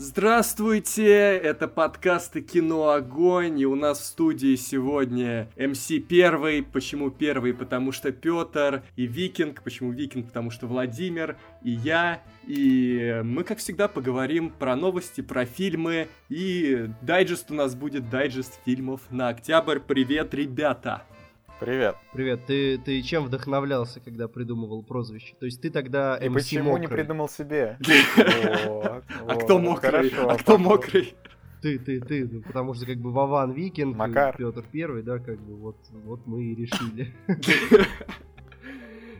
[0.00, 6.62] Здравствуйте, это подкасты «Кино Огонь», и у нас в студии сегодня МС Первый.
[6.62, 7.52] Почему Первый?
[7.52, 9.60] Потому что Петр, и Викинг.
[9.64, 10.28] Почему Викинг?
[10.28, 12.22] Потому что Владимир, и я.
[12.46, 18.60] И мы, как всегда, поговорим про новости, про фильмы, и дайджест у нас будет дайджест
[18.64, 19.80] фильмов на октябрь.
[19.80, 21.02] Привет, ребята!
[21.60, 21.96] Привет.
[22.12, 22.46] Привет.
[22.46, 25.34] Ты, ты чем вдохновлялся, когда придумывал прозвище?
[25.40, 26.80] То есть ты тогда И MC почему мокрый.
[26.82, 27.78] не придумал себе?
[29.26, 30.12] А кто мокрый?
[30.16, 31.14] А кто мокрый?
[31.60, 32.28] Ты, ты, ты.
[32.30, 34.36] Ну, потому что как бы Вован Викинг, Макар.
[34.36, 37.12] Петр Первый, да, как бы вот, вот мы и решили.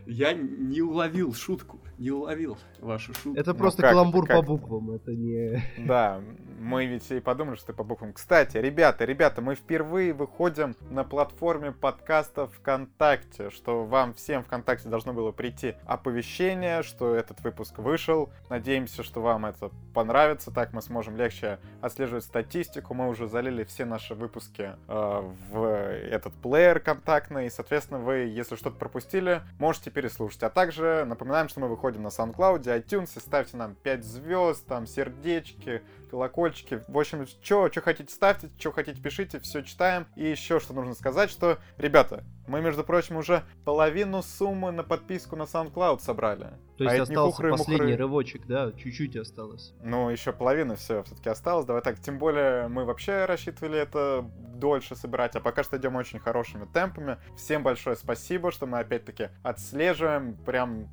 [0.07, 3.35] Я не уловил шутку, не уловил вашу шутку.
[3.35, 5.61] Это Ну просто как каламбур это, по как буквам, это не...
[5.85, 6.21] Да,
[6.59, 8.13] мы ведь и подумали, что ты по буквам.
[8.13, 15.13] Кстати, ребята, ребята, мы впервые выходим на платформе подкастов ВКонтакте, что вам всем ВКонтакте должно
[15.13, 18.31] было прийти оповещение, что этот выпуск вышел.
[18.49, 22.93] Надеемся, что вам это понравится, так мы сможем легче отслеживать статистику.
[22.93, 28.55] Мы уже залили все наши выпуски э, в этот плеер контактный, и, соответственно, вы, если
[28.55, 30.43] что-то пропустили, можете переслушать.
[30.43, 34.85] А также напоминаем, что мы выходим на SoundCloud, iTunes, и ставьте нам 5 звезд, там
[34.85, 36.83] сердечки, колокольчики.
[36.87, 40.07] В общем, что хотите ставьте, что хотите пишите, все читаем.
[40.15, 45.35] И еще что нужно сказать, что, ребята, мы, между прочим, уже половину суммы на подписку
[45.35, 46.53] на SoundCloud собрали.
[46.77, 47.57] То есть а остался хухры-мухры.
[47.57, 49.73] последний рывочек, да, чуть-чуть осталось.
[49.83, 51.65] Ну, еще половина все все-таки осталось.
[51.65, 56.19] Давай так, тем более мы вообще рассчитывали это дольше собирать, а пока что идем очень
[56.19, 57.17] хорошими темпами.
[57.37, 60.89] Всем большое спасибо, что мы опять-таки отслеживаем прям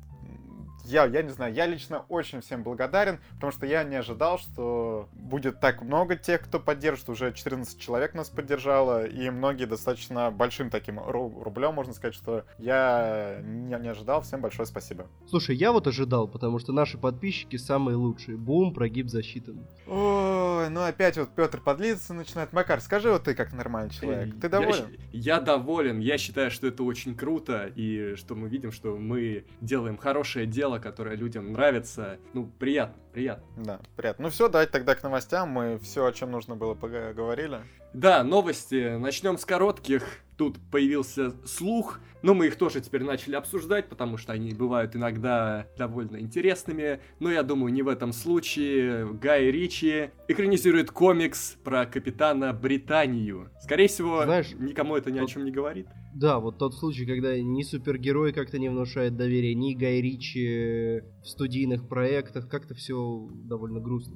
[0.87, 5.09] я, я не знаю, я лично очень всем благодарен, потому что я не ожидал, что
[5.13, 7.09] будет так много тех, кто поддержит.
[7.09, 12.45] Уже 14 человек нас поддержало, и многие достаточно большим таким ру- рублем, можно сказать, что
[12.57, 14.21] я не, не ожидал.
[14.21, 15.07] Всем большое спасибо.
[15.27, 18.37] Слушай, я вот ожидал, потому что наши подписчики самые лучшие.
[18.37, 19.65] Бум, прогиб засчитан.
[19.87, 22.53] Ой, ну опять вот Петр подлиться начинает.
[22.53, 24.73] Макар, скажи вот ты как нормальный человек, ты Я доволен?
[24.87, 25.99] щ- Я, доволен.
[25.99, 30.76] Я считаю, что это очень круто, и что мы видим, что мы делаем хорошее дело,
[30.79, 32.17] которое людям нравится.
[32.33, 33.63] Ну, приятно, приятно.
[33.63, 34.23] Да, приятно.
[34.23, 35.49] Ну все, давайте тогда к новостям.
[35.49, 37.59] Мы все, о чем нужно было, поговорили.
[37.93, 38.97] Да, новости.
[38.97, 40.03] Начнем с коротких.
[40.37, 45.67] Тут появился слух, но мы их тоже теперь начали обсуждать, потому что они бывают иногда
[45.77, 46.99] довольно интересными.
[47.19, 49.13] Но я думаю, не в этом случае.
[49.13, 53.49] Гай Ричи экранизирует комикс про капитана Британию.
[53.61, 55.87] Скорее всего, Знаешь, никому это ни о чем не говорит.
[56.13, 61.27] Да, вот тот случай, когда ни супергерой как-то не внушает доверия, ни Гай Ричи в
[61.27, 64.15] студийных проектах, как-то все довольно грустно.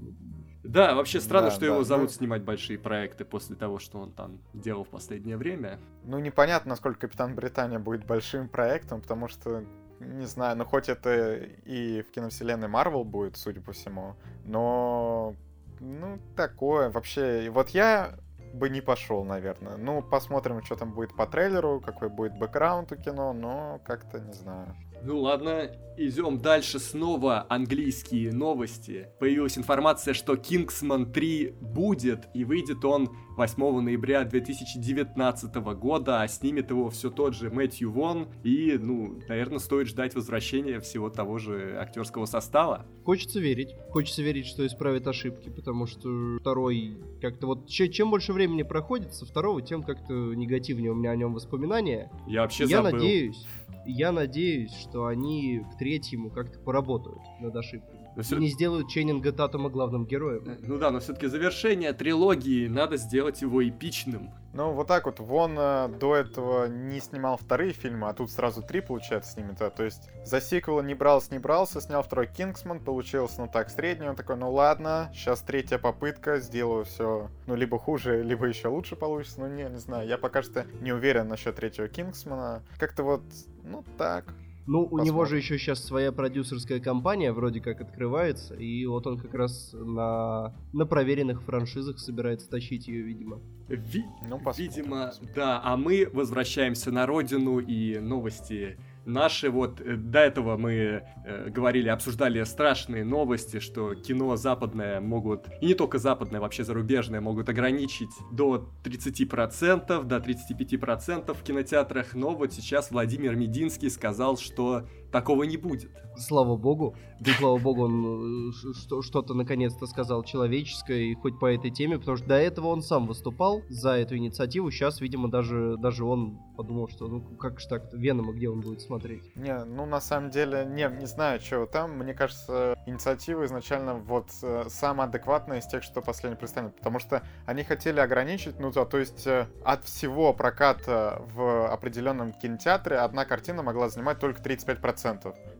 [0.64, 4.00] Да, вообще странно, Да, что да, его ну- зовут снимать большие проекты после того, что
[4.00, 5.80] он там делал в последнее время.
[6.04, 9.64] Ну непонятно, насколько Капитан Британия будет большим проектом, потому что
[10.00, 15.36] не знаю, ну хоть это и в киновселенной Марвел будет, судя по всему, но
[15.80, 17.50] ну такое вообще.
[17.52, 18.18] Вот я
[18.54, 19.78] бы не пошел, наверное.
[19.78, 24.34] Ну, посмотрим, что там будет по трейлеру, какой будет бэкграунд у кино, но как-то не
[24.34, 24.76] знаю.
[25.04, 26.80] Ну ладно, идем дальше.
[26.80, 29.08] Снова английские новости.
[29.20, 36.70] Появилась информация, что Kingsman 3 будет, и выйдет он 8 ноября 2019 года, а снимет
[36.70, 41.78] его все тот же Мэтью Вон, и, ну, наверное, стоит ждать возвращения всего того же
[41.80, 42.86] актерского состава.
[43.04, 43.76] Хочется верить.
[43.90, 49.14] Хочется верить, что исправит ошибки, потому что второй как-то вот че- чем больше времени проходит
[49.14, 52.12] со второго, тем как-то негативнее у меня о нем воспоминания.
[52.28, 52.92] Я вообще я забыл.
[53.00, 53.48] надеюсь,
[53.86, 58.01] я надеюсь, что они к третьему как-то поработают над ошибками.
[58.16, 60.44] Но И всё- не сделают Ченнинга Татума главным героем.
[60.50, 64.32] Э, Ну да, но все-таки завершение трилогии надо сделать его эпичным.
[64.54, 68.62] Ну, вот так вот, Вон э, до этого не снимал вторые фильмы, а тут сразу
[68.62, 69.58] три, получается, снимет.
[69.60, 69.70] да.
[69.70, 74.10] То есть за сиквела не брался, не брался, снял второй Кингсман, получился, ну так, средний.
[74.10, 78.98] Он такой, ну ладно, сейчас третья попытка, сделаю все, ну, либо хуже, либо еще лучше
[78.98, 79.40] получится.
[79.40, 82.62] Ну, не, не знаю, я пока что не уверен насчет третьего Кингсмана.
[82.78, 83.22] Как-то вот,
[83.64, 84.26] ну, так.
[84.68, 85.26] Ну, у него Посмотрим.
[85.30, 90.54] же еще сейчас своя продюсерская компания вроде как открывается, и вот он как раз на,
[90.72, 93.40] на проверенных франшизах собирается тащить ее, видимо.
[93.68, 95.34] Ви- Ну, посмотрим, Видимо, посмотрим.
[95.36, 95.62] да.
[95.64, 99.50] А мы возвращаемся на родину и новости наши.
[99.50, 105.68] Вот э, до этого мы э, говорили, обсуждали страшные новости, что кино западное могут, и
[105.68, 112.14] не только западное, вообще зарубежное, могут ограничить до 30%, до 35% в кинотеатрах.
[112.14, 115.92] Но вот сейчас Владимир Мединский сказал, что такого не будет.
[116.18, 116.96] Слава богу.
[117.20, 122.18] Да, слава богу, он э, что-то наконец-то сказал человеческое, и хоть по этой теме, потому
[122.18, 124.72] что до этого он сам выступал за эту инициативу.
[124.72, 128.82] Сейчас, видимо, даже, даже он подумал, что ну как же так, Венома где он будет
[128.82, 129.36] смотреть?
[129.36, 131.92] Не, ну на самом деле, не, не знаю, что там.
[132.00, 136.72] Мне кажется, инициатива изначально вот э, самая адекватная из тех, что последний представлен.
[136.72, 142.34] Потому что они хотели ограничить, ну то, то есть э, от всего проката в определенном
[142.34, 145.01] кинотеатре одна картина могла занимать только 35%.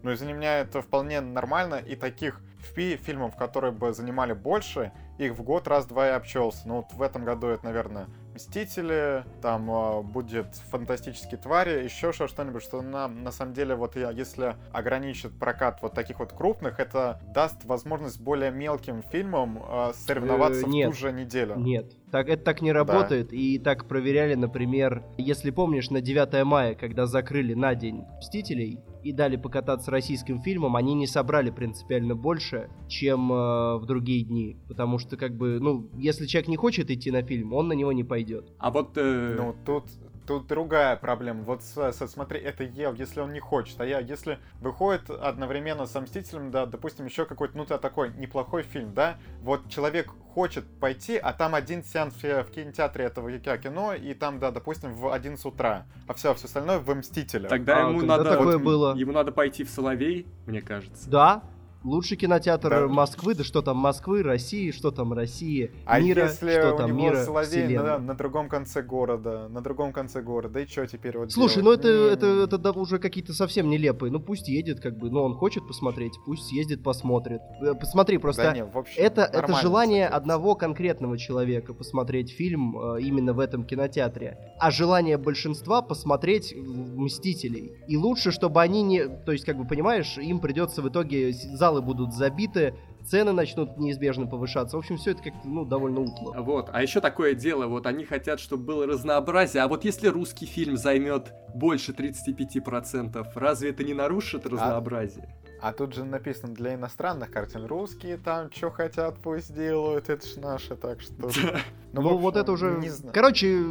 [0.04, 2.42] Ну, извини меня, это вполне нормально, и таких
[2.76, 6.68] фи фильмов, которые бы занимали больше, их в год раз-два и обчелся.
[6.68, 12.64] Ну, вот в этом году это, наверное, Мстители, там э, будет фантастические твари, еще что-нибудь,
[12.64, 17.20] что нам на самом деле вот я, если ограничит прокат вот таких вот крупных, это
[17.34, 21.56] даст возможность более мелким фильмам э, соревноваться э, нет, в ту же неделю.
[21.56, 23.36] Нет, так, это так не работает, да.
[23.36, 29.12] и так проверяли, например, если помнишь, на 9 мая, когда закрыли на день Мстителей, и
[29.12, 34.58] дали покататься российским фильмам, они не собрали принципиально больше, чем э, в другие дни.
[34.68, 37.92] Потому что, как бы, ну, если человек не хочет идти на фильм, он на него
[37.92, 38.52] не пойдет.
[38.60, 38.92] А вот...
[38.98, 39.36] Э...
[39.38, 39.86] Ну, тут
[40.28, 41.44] Тут другая проблема.
[41.44, 43.80] Вот смотри, это ел, если он не хочет.
[43.82, 48.94] А я, если выходит одновременно с Мстителем, да, допустим, еще какой-то, ну, такой неплохой фильм,
[48.94, 54.14] да, вот человек хочет пойти, а там один сеанс в, в кинотеатре этого кино, и
[54.14, 57.50] там, да, допустим, в 11 утра, а все, все остальное в Мстителе.
[57.50, 58.32] Тогда а, ему надо...
[58.32, 58.96] Такое вот, было?
[58.96, 61.10] Ему надо пойти в Соловей, мне кажется.
[61.10, 61.44] Да,
[61.84, 62.88] Лучший кинотеатр да.
[62.88, 66.90] Москвы, да что там Москвы, России, что там России, а мира, если что у там
[66.90, 71.18] него мира, Соловей на, на другом конце города, на другом конце города, и что теперь
[71.18, 71.84] вот Слушай, делать?
[71.84, 75.24] ну это, это, это, это уже какие-то совсем нелепые, ну пусть едет как бы, ну
[75.24, 77.42] он хочет посмотреть, пусть съездит, посмотрит.
[77.62, 80.22] Э, посмотри, просто да, не, общем, это, это желание смотреть.
[80.22, 87.72] одного конкретного человека посмотреть фильм э, именно в этом кинотеатре, а желание большинства посмотреть Мстителей.
[87.88, 91.34] И лучше, чтобы они не, то есть как бы понимаешь, им придется в итоге,
[91.72, 92.76] залы будут забиты,
[93.06, 94.76] цены начнут неизбежно повышаться.
[94.76, 96.34] В общем, все это как-то, ну, довольно утло.
[96.38, 100.46] Вот, а еще такое дело, вот они хотят, чтобы было разнообразие, а вот если русский
[100.46, 105.34] фильм займет больше 35%, разве это не нарушит а разнообразие?
[105.62, 110.28] А, а тут же написано для иностранных картин русские, там что хотят, пусть делают, это
[110.28, 111.30] ж наше, так что...
[111.94, 112.82] Ну, ну вот это уже...
[113.14, 113.64] Короче,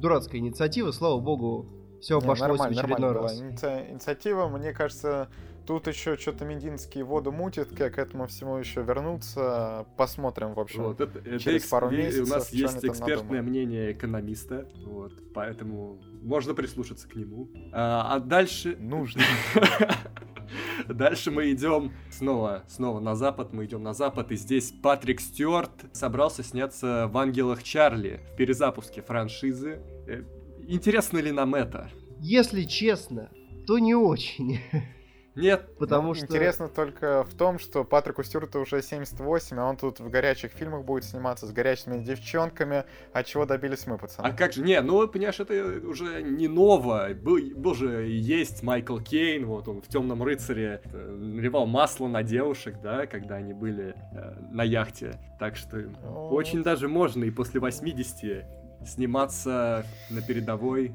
[0.00, 1.66] дурацкая инициатива, слава богу,
[2.00, 3.40] все пошло в очередной раз.
[3.40, 5.28] Инициатива, мне кажется,
[5.66, 9.86] Тут еще что-то Мединский воду мутит, как к этому всему еще вернуться.
[9.96, 12.28] Посмотрим, в общем, вот, это, это через пару месяцев.
[12.28, 17.48] У нас есть экспертное мнение экономиста, вот, поэтому можно прислушаться к нему.
[17.72, 18.76] А, а дальше...
[18.78, 19.22] Нужно.
[20.88, 25.72] Дальше мы идем снова, снова на запад, мы идем на запад, и здесь Патрик Стюарт
[25.92, 29.80] собрался сняться в «Ангелах Чарли» в перезапуске франшизы.
[30.06, 30.22] Э,
[30.68, 31.90] интересно ли нам это?
[32.20, 33.30] Если честно,
[33.66, 34.60] то не очень.
[35.36, 35.76] Нет.
[35.78, 36.24] Потому что...
[36.24, 40.84] Интересно только в том, что Патрику Стюарту уже 78, а он тут в горячих фильмах
[40.84, 42.84] будет сниматься с горячими девчонками.
[43.12, 44.26] А чего добились мы, пацаны?
[44.26, 44.62] А как же?
[44.62, 45.54] Не, ну, понимаешь, это
[45.86, 47.10] уже не ново.
[47.14, 52.22] Был, был же есть Майкл Кейн, вот он в «Темном рыцаре» э, наливал масло на
[52.22, 55.20] девушек, да, когда они были э, на яхте.
[55.38, 56.30] Так что О...
[56.30, 58.46] очень даже можно и после 80
[58.86, 60.94] сниматься на передовой.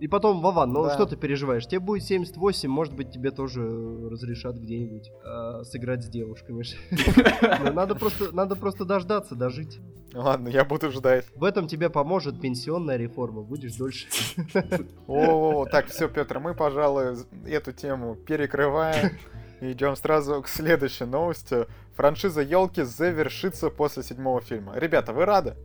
[0.00, 0.94] И потом, Вован, ну да.
[0.94, 1.66] что ты переживаешь?
[1.66, 6.64] Тебе будет 78, может быть, тебе тоже разрешат где-нибудь э, сыграть с девушками.
[7.62, 9.78] Ну, надо просто, надо просто дождаться, дожить.
[10.14, 11.26] Ладно, я буду ждать.
[11.36, 14.06] В этом тебе поможет пенсионная реформа, будешь дольше.
[15.06, 19.18] О, так, все, Петр, мы, пожалуй, эту тему перекрываем.
[19.60, 21.66] Идем сразу к следующей новости.
[21.94, 24.72] Франшиза Елки завершится после седьмого фильма.
[24.78, 25.56] Ребята, вы рады?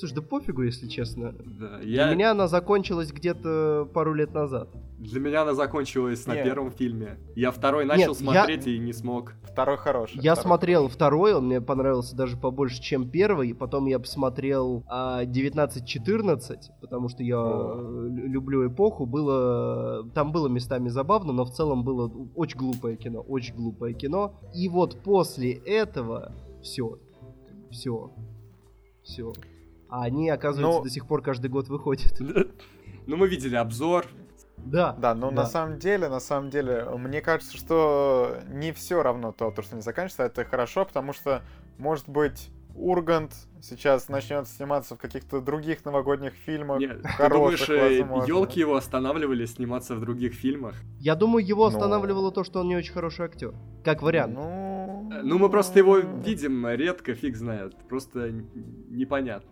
[0.00, 1.34] Слушай, да пофигу, если честно.
[1.44, 2.06] Да, я...
[2.06, 4.70] Для меня она закончилась где-то пару лет назад.
[4.98, 6.36] Для меня она закончилась Нет.
[6.38, 7.18] на первом фильме.
[7.36, 8.72] Я второй начал Нет, смотреть я...
[8.72, 9.34] и не смог.
[9.42, 10.14] Второй хороший.
[10.22, 10.94] Я второй смотрел хороший.
[10.94, 13.52] второй, он мне понравился даже побольше, чем первый.
[13.52, 18.08] Потом я посмотрел а, 19-14, потому что я О.
[18.08, 19.04] люблю эпоху.
[19.04, 20.08] Было...
[20.14, 23.20] Там было местами забавно, но в целом было очень глупое кино.
[23.20, 24.40] Очень глупое кино.
[24.54, 26.98] И вот после этого все.
[27.70, 28.10] Все.
[29.02, 29.34] Все
[29.90, 32.18] а они, оказывается, ну, до сих пор каждый год выходят.
[33.06, 34.06] Ну, мы видели обзор.
[34.58, 34.94] Да.
[34.96, 35.36] Да, но да.
[35.36, 39.74] на самом деле, на самом деле, мне кажется, что не все равно то, то, что
[39.74, 41.42] не заканчивается, это хорошо, потому что,
[41.78, 43.32] может быть, Ургант
[43.62, 46.78] сейчас начнет сниматься в каких-то других новогодних фильмах.
[46.78, 50.74] Нет, хороших, ты думаешь, елки его останавливали сниматься в других фильмах?
[50.98, 51.76] Я думаю, его ну...
[51.76, 53.54] останавливало то, что он не очень хороший актер.
[53.84, 54.34] Как вариант.
[54.34, 55.10] Ну...
[55.22, 57.74] ну, мы просто его видим редко, фиг знает.
[57.88, 59.50] Просто непонятно.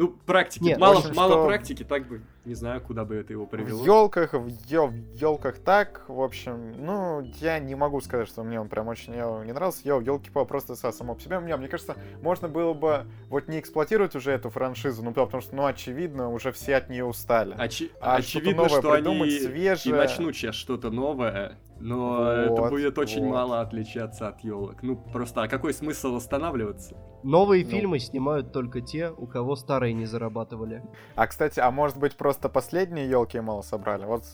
[0.00, 0.64] Ну, практики.
[0.64, 1.46] Нет, мало, общем, мало что...
[1.46, 3.82] практики, так бы не знаю, куда бы это его привело.
[3.82, 8.42] В елках, в, ел, в елках так, в общем, ну, я не могу сказать, что
[8.42, 9.82] мне он прям очень не нравился.
[9.84, 11.38] Йоу, елки просто само по себе.
[11.38, 15.54] Мне, мне кажется, можно было бы вот не эксплуатировать уже эту франшизу, ну, потому что,
[15.54, 17.54] ну, очевидно, уже все от нее устали.
[17.56, 19.94] Очи- а очевидно, что, что они свежее...
[19.94, 23.30] и начнут сейчас что-то новое, но вот, это будет очень вот.
[23.30, 24.82] мало отличаться от елок.
[24.82, 26.96] Ну, просто, а какой смысл останавливаться?
[27.22, 27.70] Новые ну.
[27.70, 30.82] фильмы снимают только те, у кого старые не зарабатывали.
[31.16, 34.04] А, кстати, а может быть просто последние елки мало собрали?
[34.04, 34.24] Вот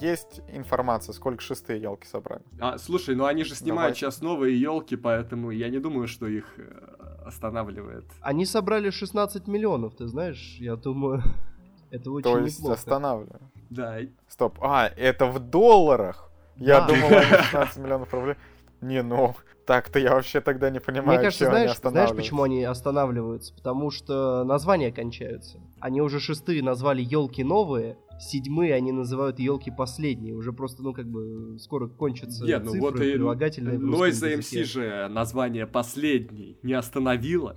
[0.00, 2.42] есть информация, сколько шестые елки собрали?
[2.60, 3.94] А, слушай, ну они же снимают Давай.
[3.94, 8.04] сейчас новые елки, поэтому я не думаю, что их э, останавливает.
[8.20, 11.22] Они собрали 16 миллионов, ты знаешь, я думаю,
[11.90, 12.78] это очень То есть неплохо.
[12.78, 13.50] останавливаю.
[13.70, 13.98] Да.
[14.28, 16.25] Стоп, а, это в долларах?
[16.58, 16.86] Я да.
[16.86, 18.36] думал, они 16 миллионов рублей.
[18.80, 19.34] Не, ну,
[19.66, 23.54] так-то я вообще тогда не понимаю, Мне кажется, знаешь, знаешь, почему они останавливаются?
[23.54, 25.58] Потому что названия кончаются.
[25.80, 30.34] Они уже шестые назвали елки новые, седьмые они называют елки последние.
[30.34, 34.64] Уже просто, ну, как бы, скоро кончатся Нет, ну цифры, вот и прилагательные Noise MC
[34.64, 37.56] же название последний не остановило.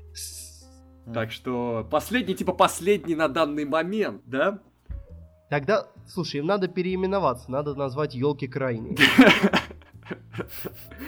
[1.13, 4.61] Так что последний, типа последний на данный момент, да?
[5.49, 8.97] Тогда, слушай, им надо переименоваться, надо назвать елки крайние.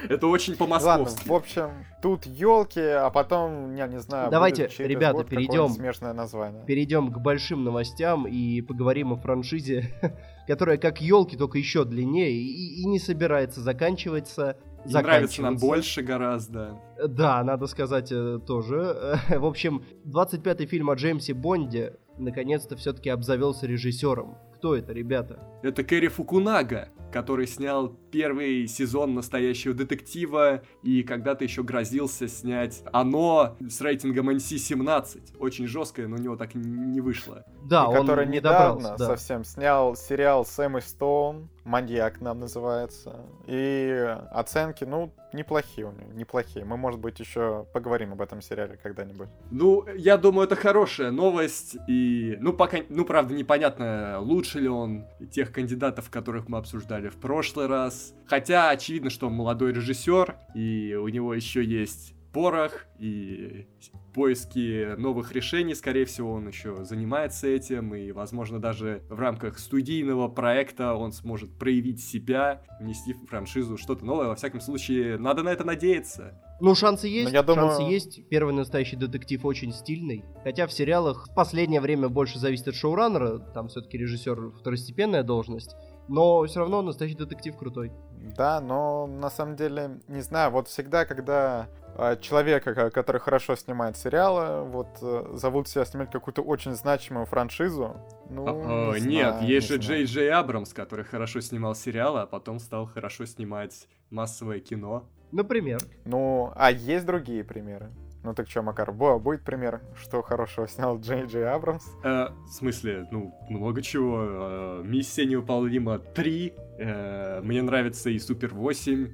[0.10, 1.28] Это очень по-московски.
[1.28, 1.70] в общем,
[2.02, 5.70] тут елки, а потом, я не знаю, Давайте, ребята, перейдем.
[5.70, 6.66] Смешное название.
[6.66, 9.92] Перейдем к большим новостям и поговорим о франшизе,
[10.48, 14.58] которая как елки, только еще длиннее и, и не собирается заканчиваться.
[14.86, 16.80] И нравится нам больше гораздо.
[17.08, 19.20] Да, надо сказать э, тоже.
[19.30, 24.38] В общем, 25-й фильм о Джеймсе Бонде наконец-то все-таки обзавелся режиссером.
[24.56, 25.40] Кто это, ребята?
[25.64, 33.58] Это Кэрри Фукунага, который снял первый сезон настоящего детектива и когда-то еще грозился снять «Оно»
[33.68, 35.38] с рейтингом NC-17.
[35.40, 37.44] Очень жесткое, но у него так не вышло.
[37.64, 39.06] Да, и он который не недавно добрался, да.
[39.08, 43.26] совсем снял сериал Сэм и Стоун, «Маньяк» нам называется.
[43.48, 46.66] И оценки, ну, неплохие у него, неплохие.
[46.66, 49.30] Мы, может быть, еще поговорим об этом сериале когда-нибудь.
[49.50, 51.78] Ну, я думаю, это хорошая новость.
[51.88, 57.16] И, ну, пока, ну, правда, непонятно, лучше ли он тех кандидатов, которых мы обсуждали в
[57.16, 58.14] прошлый раз.
[58.26, 63.68] Хотя, очевидно, что он молодой режиссер, и у него еще есть порох и
[64.14, 70.28] поиски новых решений, скорее всего, он еще занимается этим, и, возможно, даже в рамках студийного
[70.28, 74.28] проекта он сможет проявить себя, внести в франшизу что-то новое.
[74.28, 76.42] Во всяком случае, надо на это надеяться.
[76.60, 77.70] Ну, шансы есть, Но я думаю...
[77.70, 78.30] шансы есть.
[78.30, 80.24] Первый настоящий детектив очень стильный.
[80.44, 85.76] Хотя в сериалах в последнее время больше зависит от шоураннера, там все-таки режиссер второстепенная должность.
[86.08, 87.92] Но все равно настоящий детектив крутой.
[88.38, 93.98] Да, но на самом деле, не знаю, вот всегда, когда а, человека, который хорошо снимает
[93.98, 97.98] сериалы, вот э, зовут себя снимать какую-то очень значимую франшизу.
[98.30, 102.22] Ну, а, не нет, знаю, есть не же Джей Джей Абрамс, который хорошо снимал сериалы,
[102.22, 105.10] а потом стал хорошо снимать массовое кино.
[105.32, 105.80] Например.
[106.06, 107.92] Ну, а есть другие примеры?
[108.24, 111.84] Ну так что, Макар, будет пример, что хорошего снял Джей Джей Абрамс?
[112.04, 114.20] Э, в смысле, ну, много чего.
[114.22, 116.54] Э, Миссия невыполнима 3.
[116.78, 119.08] Э, мне нравится и Супер 8,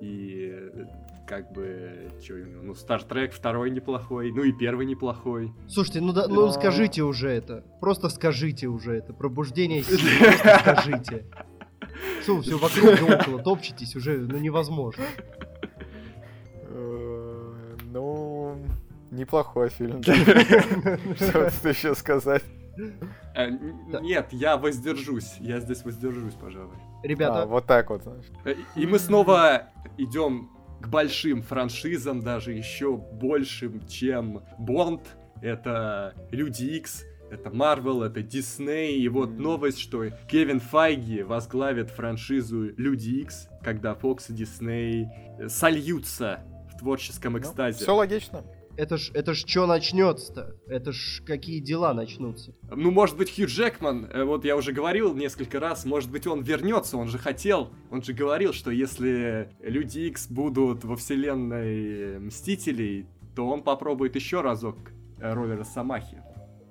[0.00, 0.70] и
[1.26, 5.52] как бы, что, ну, Star Trek второй неплохой, ну и первый неплохой.
[5.68, 6.52] Слушайте, ну да, ну Но...
[6.52, 7.64] скажите уже это.
[7.80, 9.14] Просто скажите уже это.
[9.14, 11.24] Пробуждение силы, просто скажите.
[12.20, 15.04] Все, все вокруг да около топчетесь уже, ну невозможно.
[19.10, 20.02] Неплохой фильм.
[20.02, 22.42] Что тут еще сказать?
[23.34, 23.50] Э,
[24.00, 25.36] нет, я воздержусь.
[25.40, 26.76] Я здесь воздержусь, пожалуй.
[27.02, 27.42] Ребята.
[27.42, 28.02] А, вот так вот.
[28.44, 30.50] Э, и мы снова идем
[30.80, 35.02] к большим франшизам, даже еще большим, чем Бонд.
[35.42, 42.74] Это Люди Икс, это Marvel, это Disney, и вот новость, что Кевин Файги возглавит франшизу
[42.76, 46.40] Люди Икс, когда Fox и Disney сольются
[46.72, 47.78] в творческом ну, экстазе.
[47.78, 48.44] Ну, все логично
[48.76, 50.56] это ж, это ж что начнется-то?
[50.66, 52.54] Это ж какие дела начнутся?
[52.70, 56.42] Ну, может быть, Хью Джекман, э, вот я уже говорил несколько раз, может быть, он
[56.42, 63.06] вернется, он же хотел, он же говорил, что если Люди Икс будут во вселенной Мстителей,
[63.34, 64.76] то он попробует еще разок
[65.18, 66.22] э, роль Росомахи.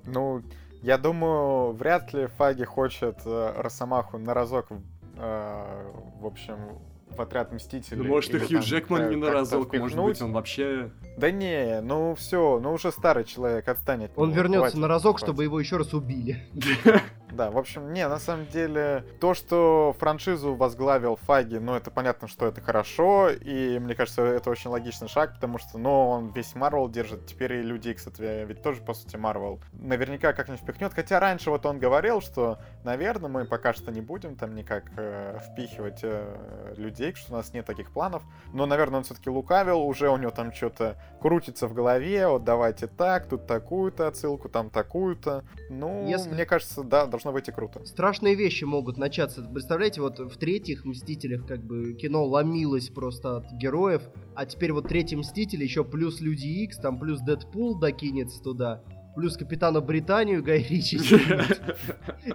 [0.06, 0.42] Ну,
[0.82, 6.80] я думаю, вряд ли Фаги хочет э, Росомаху на разок, э, в общем,
[7.20, 8.02] в отряд Мстителей.
[8.02, 10.90] Ну, может, и Хью Джекман не на разок, может быть, он вообще...
[11.18, 14.12] Да не, ну все, ну уже старый человек, отстанет.
[14.16, 16.48] Он вернется на разок, чтобы его еще раз убили.
[17.32, 17.52] да.
[17.52, 22.48] В общем, не, на самом деле, то, что франшизу возглавил Фаги, ну, это понятно, что
[22.48, 26.90] это хорошо, и мне кажется, это очень логичный шаг, потому что, ну, он весь Марвел
[26.90, 29.60] держит, теперь и Люди Икс, это ведь тоже, по сути, Марвел.
[29.74, 34.36] Наверняка как-нибудь впихнет, хотя раньше вот он говорил, что, наверное, мы пока что не будем
[34.36, 39.00] там никак э, впихивать э, Людей Икс, что у нас нет таких планов, но, наверное,
[39.00, 43.48] он все-таки лукавил, уже у него там что-то крутится в голове, вот давайте так, тут
[43.48, 45.44] такую-то отсылку, там такую-то.
[45.70, 46.30] Ну, Если...
[46.30, 47.86] мне кажется, да, должно выйти круто.
[47.86, 49.42] Страшные вещи могут начаться.
[49.42, 54.04] Представляете, вот в третьих Мстителях как бы кино ломилось просто от героев,
[54.36, 58.82] а теперь вот третий Мститель, еще плюс Люди Икс, там плюс Дэдпул докинется туда
[59.16, 60.98] плюс Капитана Британию Гай Ричи.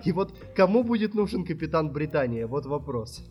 [0.04, 2.46] И вот кому будет нужен Капитан Британия?
[2.46, 3.22] Вот вопрос.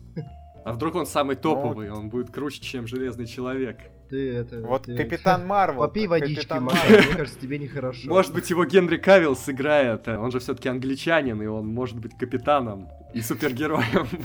[0.64, 3.78] А вдруг он самый топовый, он будет круче, чем Железный Человек?
[4.14, 4.60] Ты это...
[4.60, 4.96] Вот ты...
[4.96, 5.80] Капитан Марвел.
[5.80, 8.08] Попей водички, мне кажется, тебе нехорошо.
[8.08, 12.88] Может быть, его Генри Кавилл сыграет, он же все-таки англичанин, и он может быть капитаном
[13.12, 14.08] и супергероем.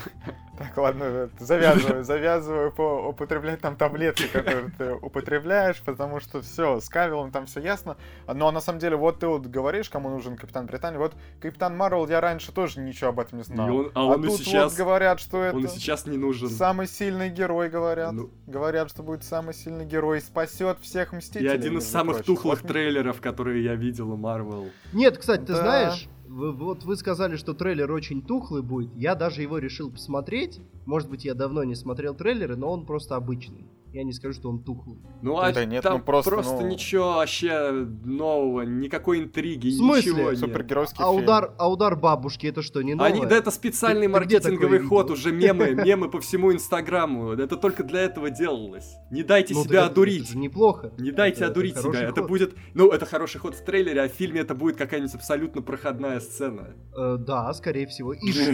[0.60, 6.90] Так, ладно, завязываю, завязываю по употреблять там таблетки, которые ты употребляешь, потому что все, с
[6.90, 7.96] Кавиллом там все ясно.
[8.28, 12.10] Но на самом деле, вот ты вот говоришь, кому нужен Капитан Британии, вот Капитан Марвел,
[12.10, 13.74] я раньше тоже ничего об этом не знал.
[13.74, 15.56] Он, а, а он тут сейчас, вот говорят, что это...
[15.56, 16.50] Он и сейчас не нужен.
[16.50, 18.12] Самый сильный герой, говорят.
[18.12, 18.30] Ну...
[18.46, 21.48] Говорят, что будет самый сильный герой и спасет всех Мстителей.
[21.48, 22.36] И один из самых прочим.
[22.36, 22.68] тухлых вот...
[22.68, 24.70] трейлеров, которые я видел у Марвел.
[24.94, 25.62] Нет, кстати, ты да.
[25.62, 28.96] знаешь, вы, вот вы сказали, что трейлер очень тухлый будет.
[28.96, 30.62] Я даже его решил посмотреть.
[30.86, 34.50] Может быть, я давно не смотрел трейлеры, но он просто обычный я не скажу, что
[34.50, 35.00] он тухлый.
[35.22, 36.68] Ну, а да нет, там ну, просто, просто ну...
[36.68, 37.72] ничего вообще
[38.04, 40.12] нового, никакой интриги, В смысле?
[40.12, 40.40] ничего нет.
[40.40, 41.24] Супергеройский а фильм.
[41.24, 43.12] удар, а удар бабушки, это что, не новое?
[43.12, 47.32] Они, да это специальный ты, маркетинговый ход, уже мемы, мемы по всему Инстаграму.
[47.32, 48.96] Это только для этого делалось.
[49.10, 50.30] Не дайте ну, себя одурить.
[50.30, 50.94] Это, неплохо.
[50.98, 52.00] Не дайте это, одурить это себя.
[52.00, 52.10] Ход.
[52.10, 55.62] Это будет, ну, это хороший ход в трейлере, а в фильме это будет какая-нибудь абсолютно
[55.62, 56.76] проходная сцена.
[56.96, 58.14] Э, да, скорее всего.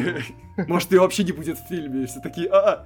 [0.67, 2.85] Может, ее вообще не будет в фильме, все такие, а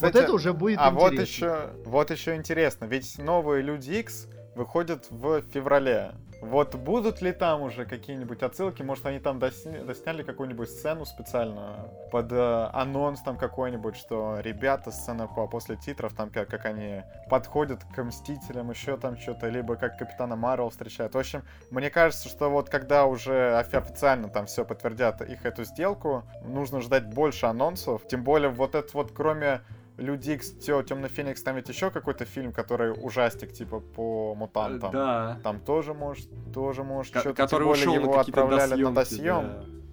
[0.00, 5.06] Вот это уже будет а вот еще, вот еще интересно, ведь новые Люди X выходят
[5.10, 6.12] в феврале.
[6.42, 8.82] Вот будут ли там уже какие-нибудь отсылки?
[8.82, 9.84] Может, они там досня...
[9.84, 16.14] досняли какую-нибудь сцену специально под э, анонс там какой-нибудь, что ребята, сцена по, после титров,
[16.14, 21.14] там как, как они подходят к Мстителям, еще там что-то, либо как Капитана Марвел встречают.
[21.14, 26.24] В общем, мне кажется, что вот когда уже официально там все подтвердят их эту сделку,
[26.44, 28.08] нужно ждать больше анонсов.
[28.08, 29.60] Тем более вот это вот кроме
[29.96, 34.92] Люди Икс, Темный Феникс, там ведь еще какой-то фильм, который ужастик, типа, по мутантам.
[34.92, 35.40] Да.
[35.42, 39.42] Там тоже может, тоже может, что-то, который тем более его отправляли досъемки, на досъем.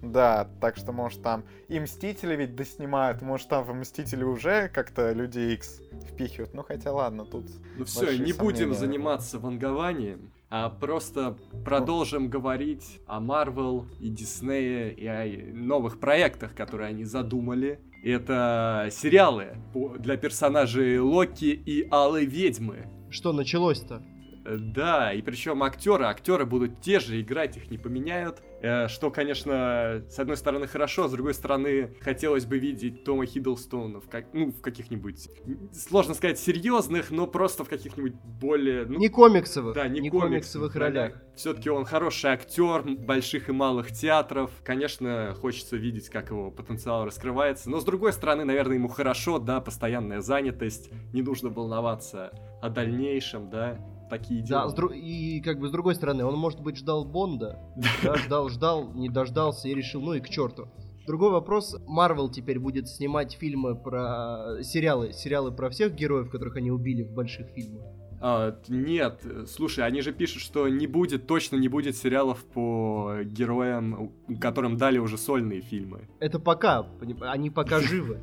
[0.02, 0.44] Да.
[0.44, 5.12] да, так что, может, там и Мстители ведь доснимают, может, там в Мстители уже как-то
[5.12, 6.54] Люди Икс впихивают.
[6.54, 7.46] Ну, хотя ладно, тут
[7.76, 15.06] Ну все, не будем заниматься вангованием а просто продолжим говорить о Марвел и Диснее и
[15.06, 19.56] о новых проектах, которые они задумали это сериалы
[19.98, 22.86] для персонажей Локи и Алой Ведьмы.
[23.10, 24.02] Что началось-то?
[24.44, 28.42] Э, да, и причем актеры, актеры будут те же, играть их не поменяют.
[28.62, 34.00] Э, что, конечно, с одной стороны хорошо, с другой стороны хотелось бы видеть Тома Хиддлстона
[34.00, 35.28] в, как, ну, в каких-нибудь,
[35.72, 38.86] сложно сказать, серьезных, но просто в каких-нибудь более...
[38.86, 39.74] Ну, не комиксовых.
[39.74, 41.22] Да, не, не комиксовых, комиксовых ролях.
[41.34, 44.50] Все-таки он хороший актер больших и малых театров.
[44.64, 47.70] Конечно, хочется видеть, как его потенциал раскрывается.
[47.70, 53.48] Но с другой стороны, наверное, ему хорошо, да, постоянная занятость, не нужно волноваться о дальнейшем,
[53.48, 53.78] да
[54.10, 54.68] такие дела.
[54.68, 54.88] Да, дру...
[54.90, 57.58] и как бы с другой стороны, он, может быть, ждал Бонда,
[58.02, 60.68] да, ждал, ждал, не дождался и решил, ну и к черту.
[61.06, 64.62] Другой вопрос, Марвел теперь будет снимать фильмы про...
[64.62, 67.84] сериалы, сериалы про всех героев, которых они убили в больших фильмах.
[68.22, 74.12] А, нет, слушай, они же пишут, что не будет, точно не будет сериалов по героям,
[74.40, 76.06] которым дали уже сольные фильмы.
[76.18, 76.86] Это пока,
[77.22, 78.22] они пока живы.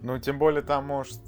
[0.00, 1.18] Ну, тем более там, может,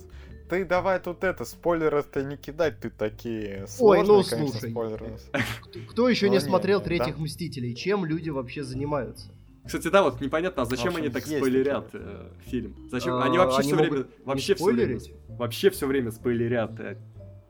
[0.48, 5.18] ты давай тут это, спойлеры-то не кидать, ты такие сложные, Ой, ну конечно, слушай, спойлеры.
[5.90, 7.74] Кто еще не смотрел третьих Мстителей?
[7.74, 9.30] Чем люди вообще занимаются?
[9.66, 12.76] Кстати, да, вот непонятно, а зачем они так спойлерят э, фильм?
[12.88, 13.14] Зачем?
[13.14, 16.96] А, они вообще все время, вообще все время, вообще все время спойлерят, э,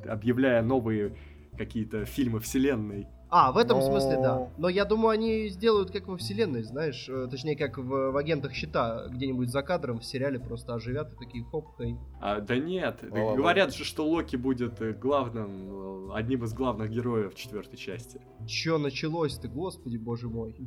[0.09, 1.15] объявляя новые
[1.59, 3.07] какие-то фильмы вселенной.
[3.29, 3.87] А, в этом Но...
[3.87, 4.49] смысле, да.
[4.57, 8.53] Но я думаю, они сделают как во вселенной, знаешь, э, точнее, как в, в агентах
[8.53, 11.97] щита, где-нибудь за кадром в сериале просто оживят и такие хоп, хей.
[12.21, 16.91] А, да нет, О, говорят же, что Локи будет э, главным, э, одним из главных
[16.91, 18.21] героев четвертой части.
[18.47, 20.57] Че началось-то, господи, боже мой.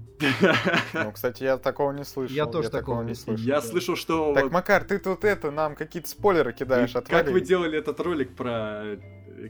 [0.94, 2.36] Ну, кстати, я такого не слышал.
[2.36, 3.46] Я тоже такого не слышал.
[3.46, 4.34] Я слышал, что...
[4.34, 8.98] Так, Макар, ты тут это, нам какие-то спойлеры кидаешь, Как вы делали этот ролик про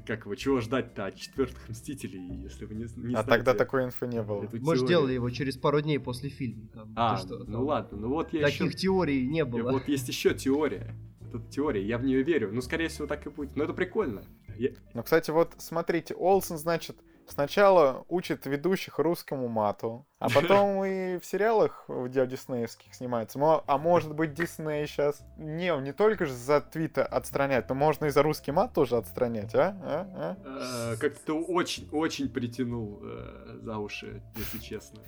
[0.05, 4.07] как его, чего ждать-то от четвертых Мстителей, если вы не, не А тогда такой инфы
[4.07, 4.47] не было.
[4.51, 6.67] Мы же делали его через пару дней после фильма.
[6.73, 8.77] Там, а, что, ну там, ладно, ну вот я Таких еще...
[8.77, 9.71] теорий не было.
[9.71, 10.95] Вот есть еще теория.
[11.31, 12.49] Тут теория, я в нее верю.
[12.51, 13.55] Ну, скорее всего, так и будет.
[13.55, 14.23] Но это прикольно.
[14.57, 14.71] Я...
[14.93, 16.97] Ну, кстати, вот смотрите, Олсен, значит,
[17.31, 23.39] сначала учит ведущих русскому мату, а потом и в сериалах в диснеевских снимается.
[23.39, 25.23] А может быть Дисней сейчас...
[25.37, 29.55] Не, не только же за твита отстранять, но можно и за русский мат тоже отстранять,
[29.55, 29.77] а?
[29.83, 30.37] а?
[30.45, 30.95] а?
[30.97, 35.01] Как-то очень-очень притянул э, за уши, если честно.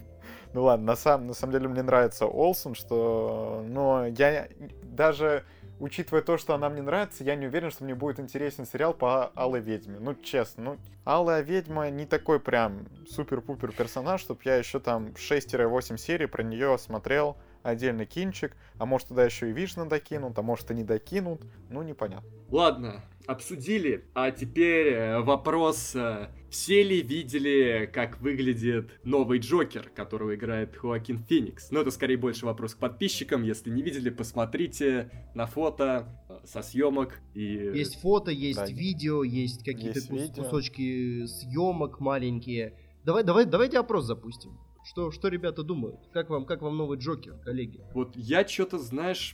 [0.53, 3.65] Ну ладно, на самом, на самом деле мне нравится Олсен, что...
[3.67, 4.47] Но я
[4.84, 5.45] даже
[5.81, 9.31] учитывая то, что она мне нравится, я не уверен, что мне будет интересен сериал по
[9.35, 9.97] Алой Ведьме.
[9.99, 15.97] Ну, честно, ну, Алая Ведьма не такой прям супер-пупер персонаж, чтобы я еще там 6-8
[15.97, 20.71] серий про нее смотрел отдельный кинчик, а может туда еще и Вишна докинут, а может
[20.71, 22.28] и не докинут, ну непонятно.
[22.50, 30.36] Ладно, обсудили, а теперь э, вопрос, э, все ли видели, как выглядит новый Джокер, которого
[30.36, 31.71] играет Хоакин Феникс?
[31.71, 36.62] Ну это скорее больше вопрос к подписчикам, если не видели, посмотрите на фото э, со
[36.62, 37.71] съемок и...
[37.74, 38.65] Есть фото, есть да.
[38.65, 42.74] видео, есть какие-то кус- кусочки съемок маленькие.
[43.06, 44.58] Давай, давай, давайте опрос запустим.
[44.83, 45.99] Что, что ребята думают?
[46.11, 47.81] Как вам, как вам новый Джокер, коллеги?
[47.93, 49.33] Вот я что-то, знаешь,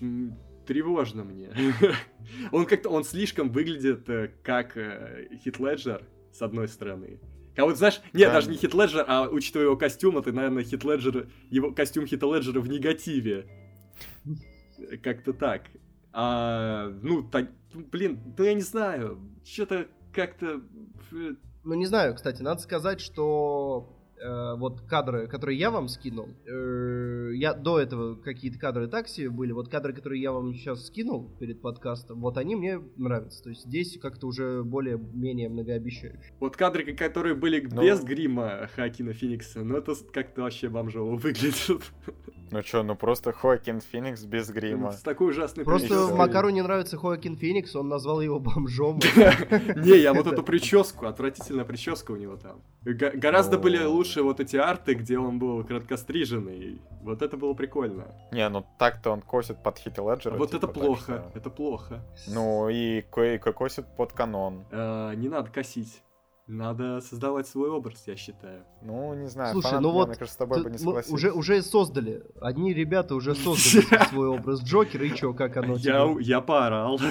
[0.66, 1.52] тревожно мне.
[2.52, 7.20] он как-то, он слишком выглядит э, как э, Хит Леджер, с одной стороны.
[7.56, 8.34] А вот знаешь, нет, да.
[8.34, 12.28] даже не Хит Леджер, а учитывая его костюм, это, наверное, Хит Леджер, его костюм Хита
[12.28, 13.48] Леджера в негативе.
[15.04, 15.64] Как-то так.
[16.12, 20.62] А, ну, так, блин, ну я не знаю, что-то как-то...
[21.64, 27.32] Ну, не знаю, кстати, надо сказать, что э, вот кадры, которые я вам скинул, э,
[27.36, 31.62] я до этого какие-то кадры такси были, вот кадры, которые я вам сейчас скинул перед
[31.62, 33.44] подкастом, вот они мне нравятся.
[33.44, 36.34] То есть здесь как-то уже более-менее многообещающие.
[36.40, 37.78] Вот кадры, которые были Но...
[37.78, 37.84] Ну.
[37.84, 41.82] без грима Хакина Феникса, ну это как-то вообще бомжово выглядит.
[42.52, 44.92] Ну что, ну просто Хоакин Феникс без грима.
[44.92, 49.00] С такой ужасной Просто Макару не нравится Хоакин Феникс, он назвал его бомжом.
[49.76, 52.62] Не, я вот эту прическу, отвратительная прическа у него там.
[52.84, 56.82] Гораздо были лучше вот эти арты, где он был краткостриженный.
[57.02, 58.08] Вот это было прикольно.
[58.32, 60.38] Не, ну так-то он косит под Хит Леджера.
[60.38, 62.04] Вот это типа, плохо, это плохо.
[62.28, 64.66] Ну и косит под канон.
[64.72, 66.02] Э, не надо косить.
[66.48, 68.64] Надо создавать свой образ, я считаю.
[68.82, 69.52] Ну, не знаю.
[69.52, 71.14] Слушай, ну вот, кажется, с тобой бы не согласился.
[71.14, 72.24] Уже, уже создали.
[72.40, 77.02] Одни ребята уже создали свой образ Джокера, и чё, как оно Я, я поорал.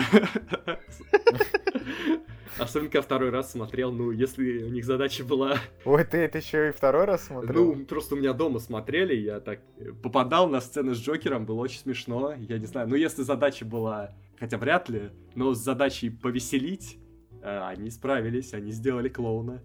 [2.58, 5.58] Особенно, когда второй раз смотрел, ну, если у них задача была...
[5.84, 7.74] Ой, ты это еще и второй раз смотрел?
[7.74, 9.60] Ну, просто у меня дома смотрели, я так
[10.02, 12.88] попадал на сцены с Джокером, было очень смешно, я не знаю.
[12.88, 16.98] Ну, если задача была, хотя вряд ли, но с задачей повеселить,
[17.46, 19.62] они справились, они сделали клоуна.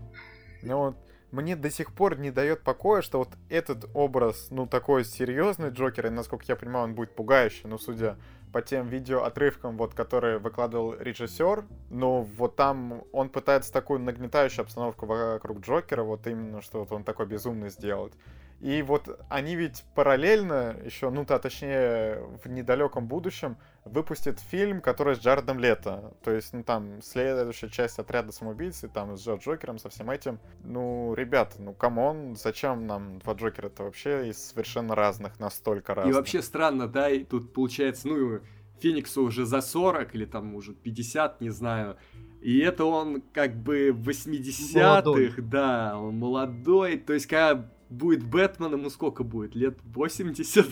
[0.62, 0.98] Ну вот,
[1.32, 6.08] мне до сих пор не дает покоя, что вот этот образ, ну, такой серьезный Джокер,
[6.08, 8.18] и, насколько я понимаю, он будет пугающий, ну, судя
[8.52, 14.64] по тем видео отрывкам, вот, которые выкладывал режиссер, ну, вот там он пытается такую нагнетающую
[14.64, 18.14] обстановку вокруг Джокера, вот именно, что вот он такой безумный сделать.
[18.60, 25.16] И вот они ведь параллельно еще, ну, то, точнее, в недалеком будущем выпустят фильм, который
[25.16, 26.14] с Джаредом Лето.
[26.24, 30.10] То есть, ну, там, следующая часть отряда самоубийц, и там с Джо Джокером, со всем
[30.10, 30.40] этим.
[30.64, 36.14] Ну, ребята, ну, come on, зачем нам два Джокера-то вообще из совершенно разных, настолько разных?
[36.14, 38.40] И вообще странно, да, и тут получается, ну,
[38.80, 41.98] Фениксу уже за 40 или там уже 50, не знаю.
[42.42, 46.98] И это он как бы в 80-х, да, он молодой.
[46.98, 49.56] То есть, когда будет Бэтмен, ему сколько будет?
[49.56, 50.68] Лет 80?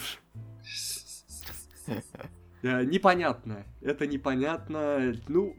[2.61, 3.65] Э, непонятно.
[3.81, 5.13] Это непонятно.
[5.27, 5.55] Ну,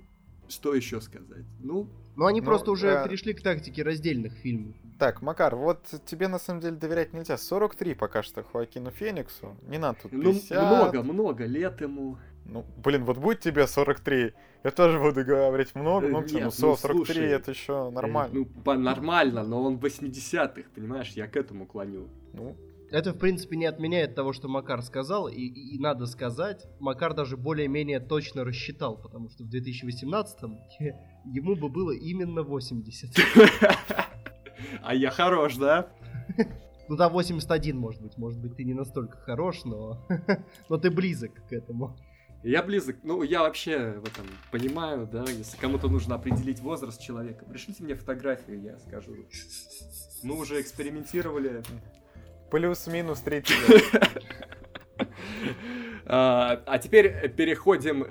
[0.48, 1.44] что еще сказать?
[1.60, 3.04] Ну, ну, они ну, просто уже э...
[3.04, 4.74] перешли к тактике раздельных фильмов.
[4.98, 7.38] Так, Макар, вот тебе на самом деле доверять нельзя.
[7.38, 9.56] 43 пока что Хоакину Фениксу.
[9.66, 10.50] Не надо тут 50.
[10.50, 12.18] Ну, много, много лет ему.
[12.44, 14.34] Ну, блин, вот будет тебе 43,
[14.64, 18.40] я тоже буду говорить много, много, э, Нет, ну, 43 слушай, это еще нормально.
[18.40, 22.08] Э, ну, нормально, но он в 80-х, понимаешь, я к этому клоню.
[22.32, 22.56] Ну,
[22.90, 27.14] это, в принципе, не отменяет того, что Макар сказал, и, и, и надо сказать, Макар
[27.14, 30.58] даже более-менее точно рассчитал, потому что в 2018-м
[31.24, 33.10] ему бы было именно 80.
[34.82, 35.88] А я хорош, да?
[36.88, 38.18] Ну да, 81, может быть.
[38.18, 40.04] Может быть, ты не настолько хорош, но,
[40.68, 41.96] но ты близок к этому.
[42.42, 47.44] Я близок, ну, я вообще в этом понимаю, да, если кому-то нужно определить возраст человека,
[47.44, 49.14] пришлите мне фотографию, я скажу.
[50.24, 51.62] Мы уже экспериментировали.
[52.50, 53.56] Плюс-минус 30
[56.06, 58.06] а, а теперь переходим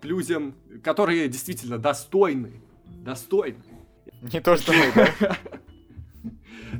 [0.00, 2.64] к людям, которые действительно достойны
[3.04, 3.62] достойны.
[4.22, 5.36] Не то, что мы, да?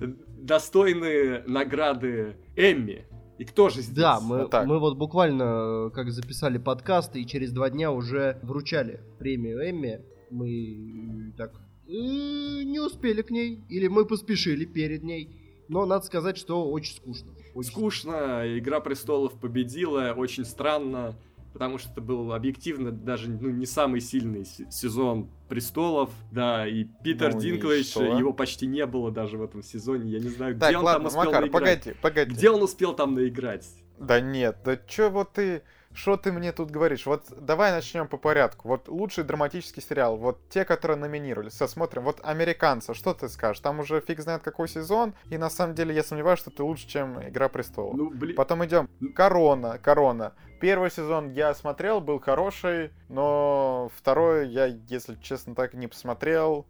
[0.38, 3.06] Достойны награды Эмми.
[3.38, 3.96] И кто же здесь?
[3.96, 9.00] Да, мы, вот мы вот буквально как записали подкаст и через два дня уже вручали
[9.18, 10.00] премию Эмми.
[10.30, 11.52] Мы так
[11.86, 15.43] э, не успели к ней, или мы поспешили перед ней.
[15.68, 17.32] Но надо сказать, что очень скучно.
[17.54, 21.16] Очень скучно, Игра престолов победила, очень странно,
[21.52, 27.34] потому что это был объективно даже ну, не самый сильный сезон престолов, да, и Питер
[27.34, 30.78] ну, Динклэйдж, его почти не было даже в этом сезоне, я не знаю, так, где
[30.78, 31.84] он ладно, там успел Макар, наиграть.
[31.84, 32.30] Погоди, погоди.
[32.32, 33.66] Где он успел там наиграть?
[33.98, 35.62] Да нет, да чё вот ты...
[35.94, 37.06] Что ты мне тут говоришь?
[37.06, 38.68] Вот давай начнем по порядку.
[38.68, 41.54] Вот лучший драматический сериал, вот те, которые номинировались.
[41.54, 43.60] Смотрим, вот «Американцы», что ты скажешь?
[43.60, 46.88] Там уже фиг знает какой сезон, и на самом деле я сомневаюсь, что ты лучше,
[46.88, 47.94] чем «Игра престолов».
[47.96, 48.34] Ну, блин.
[48.34, 50.34] Потом идем «Корона», «Корона».
[50.60, 56.66] Первый сезон я смотрел, был хороший, но второй я, если честно, так и не посмотрел.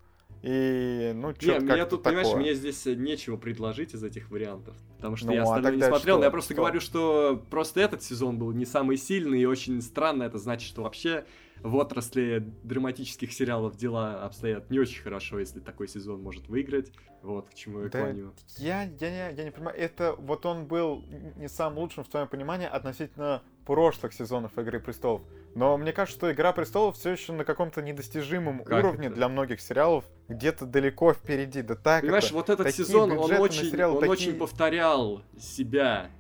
[0.47, 2.23] И, ну, что Не, меня тут, такое.
[2.23, 4.77] понимаешь, мне здесь нечего предложить из этих вариантов.
[4.99, 6.19] Потому что ну, я а остальное а не смотрел, что?
[6.19, 6.61] но я просто что?
[6.61, 10.83] говорю, что просто этот сезон был не самый сильный, и очень странно это значит, что
[10.83, 11.25] вообще
[11.61, 16.93] в отрасли драматических сериалов дела обстоят не очень хорошо, если такой сезон может выиграть.
[17.23, 18.33] Вот к чему я да, клоню.
[18.59, 22.67] Я, я, я не понимаю, это вот он был не самым лучшим в твоем понимании
[22.67, 25.23] относительно прошлых сезонов Игры престолов.
[25.55, 29.17] Но мне кажется, что Игра престолов все еще на каком-то недостижимом как уровне это?
[29.17, 31.63] для многих сериалов, где-то далеко впереди.
[31.63, 34.13] Да так Понимаешь, это, вот этот сезон, он очень, сериалы, он такие...
[34.13, 36.11] очень повторял себя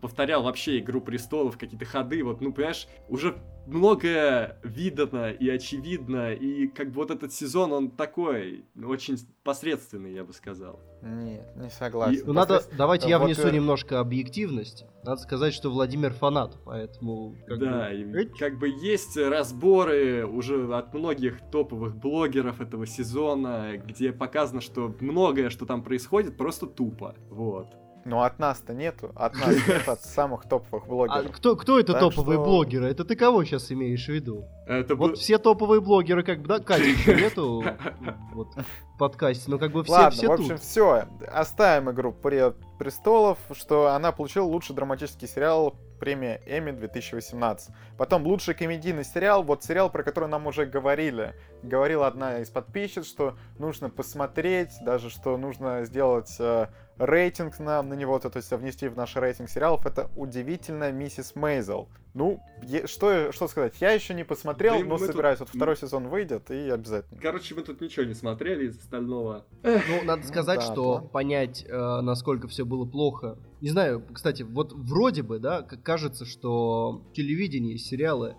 [0.00, 6.66] повторял вообще Игру Престолов, какие-то ходы, вот, ну, понимаешь, уже многое видано и очевидно, и
[6.66, 10.80] как бы вот этот сезон, он такой, очень посредственный, я бы сказал.
[11.02, 12.20] Нет, не согласен.
[12.20, 13.52] И, ну, надо, давайте я вот внесу и...
[13.52, 14.86] немножко объективности.
[15.02, 17.36] Надо сказать, что Владимир фанат, поэтому...
[17.46, 18.22] Как да, бы...
[18.22, 24.94] и как бы есть разборы уже от многих топовых блогеров этого сезона, где показано, что
[25.00, 27.68] многое, что там происходит, просто тупо, вот.
[28.04, 29.12] Ну, от нас-то нету.
[29.14, 31.26] От нас нет, от самых топовых блогеров.
[31.26, 32.44] А кто, кто это так топовые что...
[32.44, 32.86] блогеры?
[32.86, 34.46] Это ты кого сейчас имеешь в виду?
[34.66, 35.16] Это вот был...
[35.16, 37.64] все топовые блогеры, как бы, да, Катя еще нету
[38.34, 40.60] вот, в подкасте, но как бы все, Ладно, все в общем, тут.
[40.60, 41.04] все.
[41.32, 47.74] Оставим игру престолов, что она получила лучший драматический сериал премия Эми 2018.
[47.96, 51.34] Потом лучший комедийный сериал, вот сериал, про который нам уже говорили.
[51.62, 57.94] Говорила одна из подписчиц, что нужно посмотреть, даже что нужно сделать э, рейтинг на, на
[57.94, 61.88] него, то, то есть внести в наш рейтинг сериалов, это удивительная миссис Мейзел.
[62.12, 65.48] Ну, е- что, что сказать, я еще не посмотрел, да но собираюсь, тут...
[65.48, 67.20] вот второй сезон выйдет, и обязательно.
[67.20, 69.46] Короче, мы тут ничего не смотрели из остального.
[69.62, 71.08] Ну, надо сказать, да, что да.
[71.08, 73.38] понять, э, насколько все было плохо.
[73.60, 78.36] Не знаю, кстати, вот вроде бы, да, кажется, что телевидение, сериалы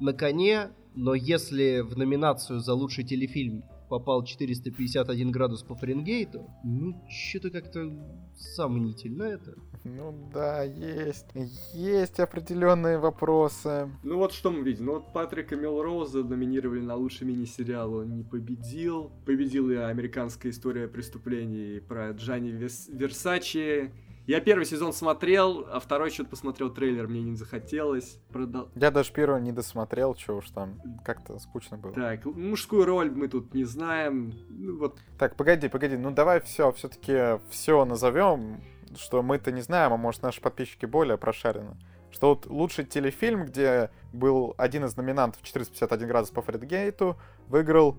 [0.00, 7.00] на коне, но если в номинацию за лучший телефильм попал 451 градус по Фаренгейту, ну,
[7.08, 7.92] что-то как-то
[8.36, 9.54] сомнительно это.
[9.84, 11.26] Ну да, есть.
[11.74, 13.90] Есть определенные вопросы.
[14.02, 14.86] Ну вот что мы видим.
[14.86, 19.12] Ну вот Патрика Мелроуза номинировали на лучший мини-сериал, он не победил.
[19.26, 23.92] Победила и американская история преступлений про Джанни Версачи.
[24.26, 28.18] Я первый сезон смотрел, а второй что-то посмотрел трейлер, мне не захотелось.
[28.32, 28.70] Продал...
[28.74, 31.92] Я даже первого не досмотрел, что уж там, как-то скучно было.
[31.92, 34.32] Так, мужскую роль мы тут не знаем.
[34.48, 34.98] Ну, вот.
[35.18, 38.62] Так, погоди, погоди, ну давай все, все-таки все назовем,
[38.96, 41.76] что мы-то не знаем, а может наши подписчики более прошарены.
[42.10, 47.98] Что вот лучший телефильм, где был один из номинантов 451 градус по Фредгейту, выиграл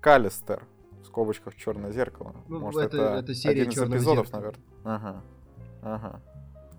[0.00, 0.66] Калистер
[1.02, 2.36] в скобочках Черное зеркало.
[2.46, 4.40] Ну, Может, это, это, это серия один из эпизодов, зеркала.
[4.40, 4.64] наверное.
[4.84, 5.24] Ага.
[5.84, 6.20] Ага.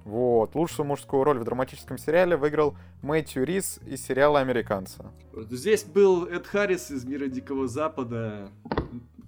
[0.04, 0.54] Вот.
[0.56, 5.04] Лучшую мужскую роль в драматическом сериале выиграл Мэтью Рис из сериала «Американцы».
[5.50, 8.50] Здесь был Эд Харрис из «Мира Дикого Запада».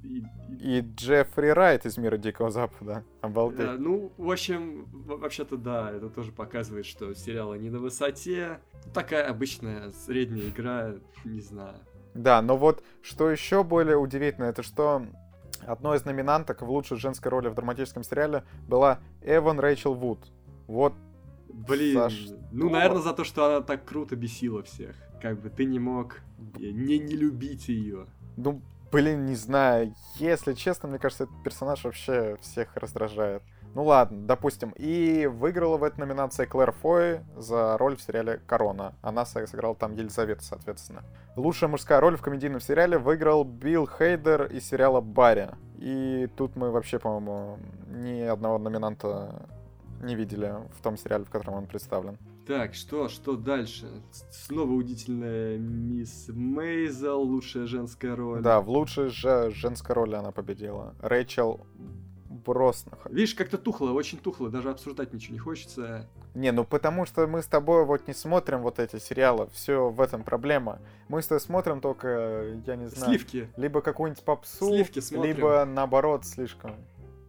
[0.04, 0.24] И,
[0.60, 3.04] и Джеффри Райт из «Мира Дикого Запада».
[3.22, 3.66] Обалдеть.
[3.66, 8.60] Да, ну, в общем, вообще-то да, это тоже показывает, что сериалы не на высоте.
[8.94, 10.94] Такая обычная средняя игра,
[11.26, 11.78] не знаю.
[12.14, 15.06] Да, но вот что еще более удивительно, это что
[15.66, 20.20] Одной из номинанток в лучшей женской роли в драматическом сериале была Эван Рэйчел Вуд.
[20.68, 20.94] Вот
[21.50, 22.10] Блин, за
[22.52, 24.96] ну, наверное, за то, что она так круто бесила всех.
[25.22, 26.22] Как бы ты не мог
[26.58, 28.08] не, не любить ее.
[28.36, 29.94] Ну, блин, не знаю.
[30.16, 33.42] Если честно, мне кажется, этот персонаж вообще всех раздражает.
[33.78, 34.74] Ну ладно, допустим.
[34.76, 38.96] И выиграла в этой номинации Клэр Фой за роль в сериале «Корона».
[39.04, 41.04] Она сыграла там Елизавету, соответственно.
[41.36, 45.50] Лучшая мужская роль в комедийном сериале выиграл Билл Хейдер из сериала «Барри».
[45.78, 47.60] И тут мы вообще, по-моему,
[47.90, 49.46] ни одного номинанта
[50.02, 52.18] не видели в том сериале, в котором он представлен.
[52.48, 53.86] Так, что, что дальше?
[54.32, 58.42] Снова удивительная мисс Мейзел, лучшая женская роль.
[58.42, 60.96] Да, в лучшей же женской роли она победила.
[61.00, 61.62] Рэйчел
[62.46, 63.00] Броснах.
[63.10, 66.08] Видишь, как-то тухло, очень тухло, даже обсуждать ничего не хочется.
[66.34, 70.02] Не, ну потому что мы с тобой вот не смотрим вот эти сериалы, все в
[70.02, 70.80] этом проблема.
[71.08, 73.12] Мы с тобой смотрим только, я не знаю...
[73.12, 73.50] Сливки.
[73.58, 75.36] Либо какую-нибудь попсу, Сливки смотрим.
[75.36, 76.76] либо наоборот слишком...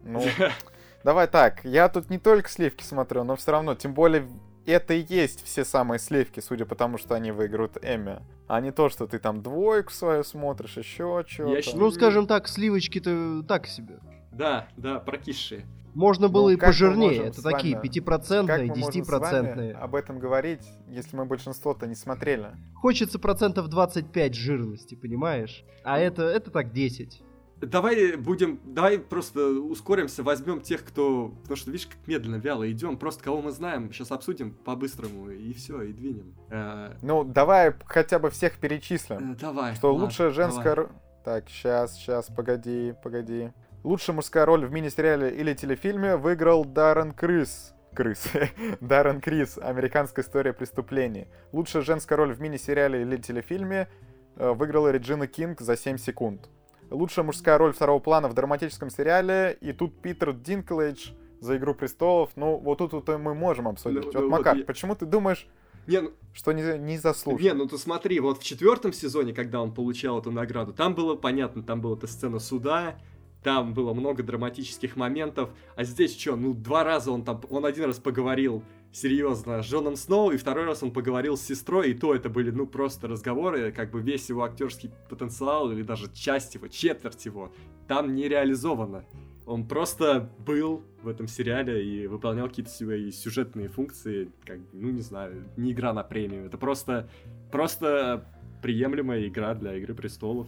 [0.03, 0.23] Ну,
[1.03, 4.27] давай так, я тут не только сливки смотрю, но все равно, тем более
[4.65, 8.19] это и есть все самые сливки, судя по тому, что они выиграют Эми.
[8.47, 11.77] А не то, что ты там двойку свою смотришь, еще что-то.
[11.77, 13.99] Ну, скажем так, сливочки-то так себе.
[14.31, 15.65] Да, да, прокисшие.
[15.93, 17.25] Можно было ну, и пожирнее.
[17.25, 19.73] Это такие пятипроцентные, десятипроцентные.
[19.73, 22.51] об этом говорить, если мы большинство-то не смотрели?
[22.75, 25.63] Хочется процентов 25 жирности, понимаешь?
[25.83, 27.23] А это, это так 10.
[27.61, 32.97] Давай будем, давай просто ускоримся, возьмем тех, кто, потому что видишь, как медленно, вяло идем,
[32.97, 36.35] просто кого мы знаем, сейчас обсудим по-быстрому и все, и двинем.
[36.49, 39.33] Э, ну, давай хотя бы всех перечислим.
[39.33, 39.75] Э, давай.
[39.75, 40.75] Что ладно, лучшая женская...
[40.75, 40.91] Давай.
[41.25, 43.51] Так, сейчас, сейчас, погоди, погоди.
[43.83, 47.73] Лучшая мужская роль в мини-сериале или телефильме выиграл Даррен Крис.
[47.93, 48.27] Крыс.
[48.81, 49.57] Даррен Крис.
[49.57, 51.27] Американская история преступлений.
[51.53, 53.87] Лучшая женская роль в мини-сериале или телефильме
[54.35, 56.49] э, выиграла Реджина Кинг за 7 секунд.
[56.89, 59.57] Лучшая мужская роль второго плана в драматическом сериале.
[59.61, 62.31] И тут Питер Динклейдж за «Игру престолов».
[62.35, 64.03] Ну, вот тут, тут мы можем обсудить.
[64.03, 65.47] Ну, вот, ну, Макар, вот, почему ты думаешь,
[65.87, 67.39] не, ну, что не, не заслужил?
[67.39, 71.15] Не, ну ты смотри, вот в четвертом сезоне, когда он получал эту награду, там было
[71.15, 72.99] понятно, там была эта сцена суда,
[73.43, 77.85] там было много драматических моментов, а здесь что, ну два раза он там, он один
[77.85, 82.15] раз поговорил серьезно с Джоном Сноу, и второй раз он поговорил с сестрой, и то
[82.15, 86.67] это были, ну, просто разговоры, как бы весь его актерский потенциал, или даже часть его,
[86.67, 87.53] четверть его,
[87.87, 89.05] там не реализовано.
[89.45, 95.01] Он просто был в этом сериале и выполнял какие-то свои сюжетные функции, как, ну, не
[95.01, 97.09] знаю, не игра на премию, это просто,
[97.51, 98.25] просто
[98.61, 100.47] приемлемая игра для Игры Престолов,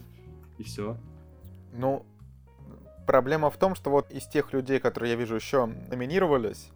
[0.58, 0.96] и все.
[1.72, 2.04] Ну,
[3.12, 6.70] проблема в том, что вот из тех людей, которые я вижу еще номинировались,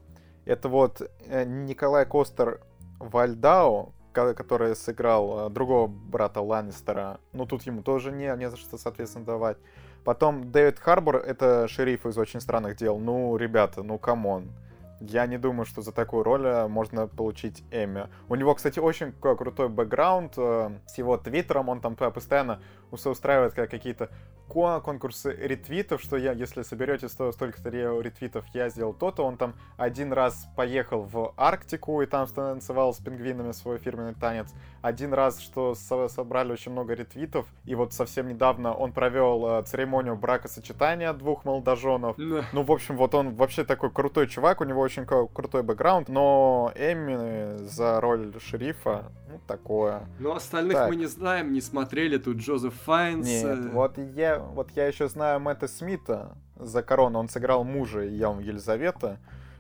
[0.44, 2.60] это вот э, Николай Костер
[2.98, 7.20] Вальдао, который сыграл э, другого брата Ланнистера.
[7.32, 9.56] Ну, тут ему тоже не, не за что, соответственно, давать.
[10.04, 12.98] Потом Дэвид Харбор, это шериф из «Очень странных дел».
[12.98, 14.52] Ну, ребята, ну, come on.
[15.00, 18.08] Я не думаю, что за такую роль э, можно получить Эмми.
[18.28, 21.70] У него, кстати, очень крутой бэкграунд с его твиттером.
[21.70, 24.10] Он там постоянно устраивает какие-то
[24.48, 27.68] конкурсы ретвитов, что я, если соберете столько-то
[28.00, 29.24] ретвитов, я сделал то-то.
[29.24, 34.48] Он там один раз поехал в Арктику и там танцевал с пингвинами свой фирменный танец.
[34.82, 40.16] Один раз, что собрали очень много ретвитов, и вот совсем недавно он провел э, церемонию
[40.16, 42.16] бракосочетания двух молодоженов.
[42.16, 42.44] Да.
[42.52, 46.72] Ну, в общем, вот он вообще такой крутой чувак, у него очень крутой бэкграунд, но
[46.76, 50.02] Эмми за роль шерифа, ну, такое.
[50.18, 50.88] Ну, остальных так.
[50.88, 53.26] мы не знаем, не смотрели, тут Джозеф Файнс.
[53.26, 53.68] Нет, э.
[53.70, 59.18] вот я, вот я еще знаю Мэтта Смита за корону, он сыграл мужа Елизавета.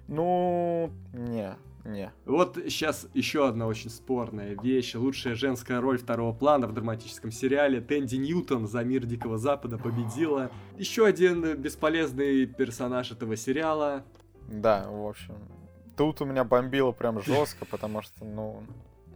[0.08, 2.12] Ну, не, не.
[2.24, 4.94] Вот сейчас еще одна очень спорная вещь.
[4.94, 7.80] Лучшая женская роль второго плана в драматическом сериале.
[7.80, 10.50] Тэнди Ньютон за мир Дикого Запада победила.
[10.76, 14.04] Еще один бесполезный персонаж этого сериала.
[14.48, 15.34] Да, в общем.
[15.96, 18.62] Тут у меня бомбило прям жестко, потому что, ну,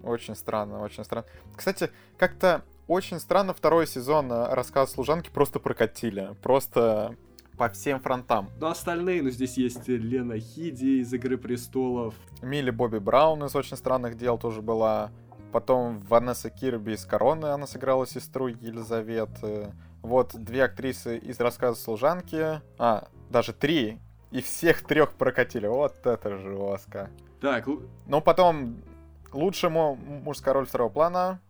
[0.03, 1.27] очень странно, очень странно.
[1.55, 6.35] Кстати, как-то очень странно второй сезон э, рассказ служанки просто прокатили.
[6.43, 7.17] Просто
[7.61, 8.49] по всем фронтам.
[8.59, 12.15] Ну, остальные, ну, здесь есть Лена Хиди из «Игры престолов».
[12.41, 15.11] Милли Бобби Браун из «Очень странных дел» тоже была.
[15.53, 19.75] Потом Ванесса Кирби из «Короны» она сыграла сестру Елизаветы.
[20.01, 22.63] Вот две актрисы из рассказа служанки.
[22.79, 23.99] А, даже три.
[24.31, 25.67] И всех трех прокатили.
[25.67, 27.11] Вот это жестко.
[27.43, 27.67] Так.
[28.07, 28.77] Ну, потом
[29.35, 31.41] лучшему мужская роль второго плана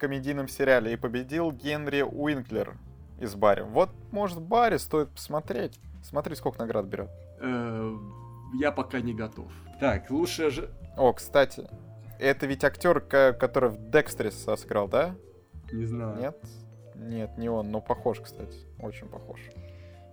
[0.00, 2.74] комедийном сериале и победил Генри Уинклер
[3.20, 3.62] из Барри.
[3.62, 5.78] Вот, может, Барри стоит посмотреть.
[6.02, 7.10] Смотри, сколько наград берет.
[7.40, 7.96] Э,
[8.54, 9.52] я пока не готов.
[9.78, 10.70] Так, лучше же...
[10.96, 11.68] О, кстати,
[12.18, 15.14] это ведь актер, который в Декстере сыграл, да?
[15.72, 16.18] Не знаю.
[16.18, 16.36] Нет?
[16.96, 18.58] Нет, не он, но похож, кстати.
[18.78, 19.40] Очень похож.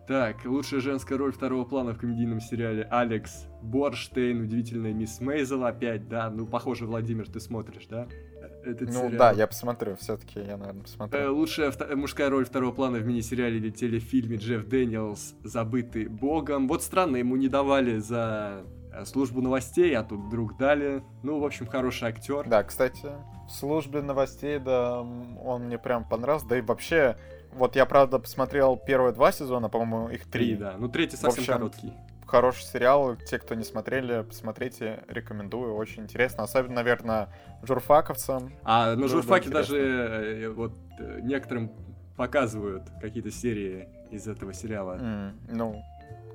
[0.08, 6.08] Так, лучшая женская роль второго плана в комедийном сериале Алекс Борштейн, удивительная мисс Мейзел опять,
[6.08, 6.30] да?
[6.30, 8.08] Ну, похоже, Владимир, ты смотришь, да?
[8.68, 9.18] Этот ну, сериал.
[9.18, 11.20] да, я посмотрю, все-таки я, наверное, посмотрю.
[11.20, 16.68] Э, лучшая мужская роль второго плана в мини-сериале или телефильме Джефф Дэниелс «Забытый богом».
[16.68, 21.04] Вот странно, ему не давали за э, службу новостей, а тут вдруг дали.
[21.24, 22.48] Ну, в общем, хороший актер.
[22.48, 23.08] Да, кстати,
[23.48, 26.48] в службе новостей, да, он мне прям понравился.
[26.48, 27.18] Да и вообще,
[27.54, 30.48] вот я, правда, посмотрел первые два сезона, по-моему, их три.
[30.48, 30.76] Три, да.
[30.78, 31.94] Ну, третий совсем общем, короткий.
[32.28, 33.16] Хороший сериал.
[33.16, 35.76] Те, кто не смотрели, посмотрите, рекомендую.
[35.76, 36.44] Очень интересно.
[36.44, 37.30] Особенно, наверное,
[37.64, 38.54] журфаковцам.
[38.64, 41.72] А на журфаке даже э, вот э, некоторым
[42.16, 44.98] показывают какие-то серии из этого сериала.
[45.00, 45.84] Mm, ну,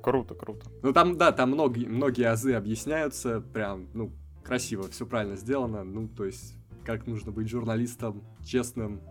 [0.01, 0.69] круто, круто.
[0.81, 4.11] Ну там, да, там многие, многие азы объясняются, прям, ну,
[4.43, 5.83] красиво, все правильно сделано.
[5.83, 9.01] Ну, то есть, как нужно быть журналистом, честным,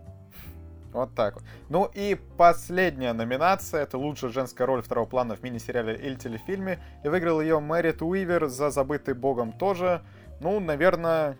[0.93, 1.43] вот так вот.
[1.69, 3.83] Ну и последняя номинация.
[3.83, 6.79] Это лучшая женская роль второго плана в мини-сериале или телефильме.
[7.03, 10.01] И выиграл ее Мэрит Уивер за «Забытый богом» тоже.
[10.39, 11.37] Ну, наверное,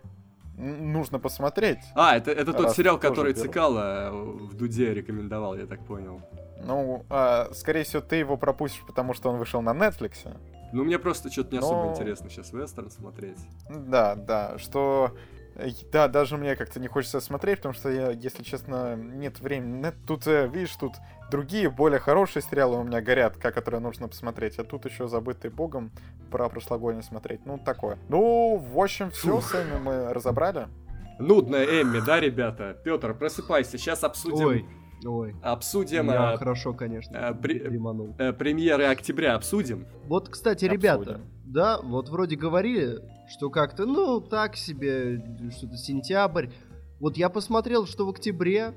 [0.58, 1.80] нужно посмотреть.
[1.96, 6.22] А, это, это тот сериал, который Цикало в Дуде рекомендовал, я так понял.
[6.64, 10.28] Ну, а, скорее всего, ты его пропустишь, потому что он вышел на Netflix.
[10.72, 11.66] Ну, мне просто что-то не Но...
[11.66, 13.38] особо интересно сейчас вестерн смотреть.
[13.70, 15.16] Да, да, что
[15.92, 19.92] да, даже мне как-то не хочется смотреть, потому что я, если честно, нет времени.
[20.08, 20.94] Тут, э, видишь, тут
[21.30, 25.92] другие, более хорошие сериалы у меня горят, которые нужно посмотреть, а тут еще забытый богом
[26.32, 27.46] про прошлогоднее смотреть.
[27.46, 27.98] Ну, такое.
[28.10, 30.68] Ну, в общем, все, с Эмми мы разобрали.
[31.20, 32.76] Нудная Эмми, да, ребята?
[32.84, 34.48] Петр, просыпайся, сейчас обсудим...
[34.48, 34.66] Ой.
[35.06, 35.36] Ой.
[35.42, 36.10] Обсудим.
[36.10, 37.28] Я а, хорошо, конечно.
[37.28, 39.86] А, при, а, премьеры октября обсудим.
[40.06, 40.74] Вот, кстати, обсудим.
[40.74, 43.00] ребята, да, вот вроде говорили,
[43.34, 45.24] что как-то, ну, так себе,
[45.58, 46.50] что-то сентябрь.
[47.00, 48.76] Вот я посмотрел, что в октябре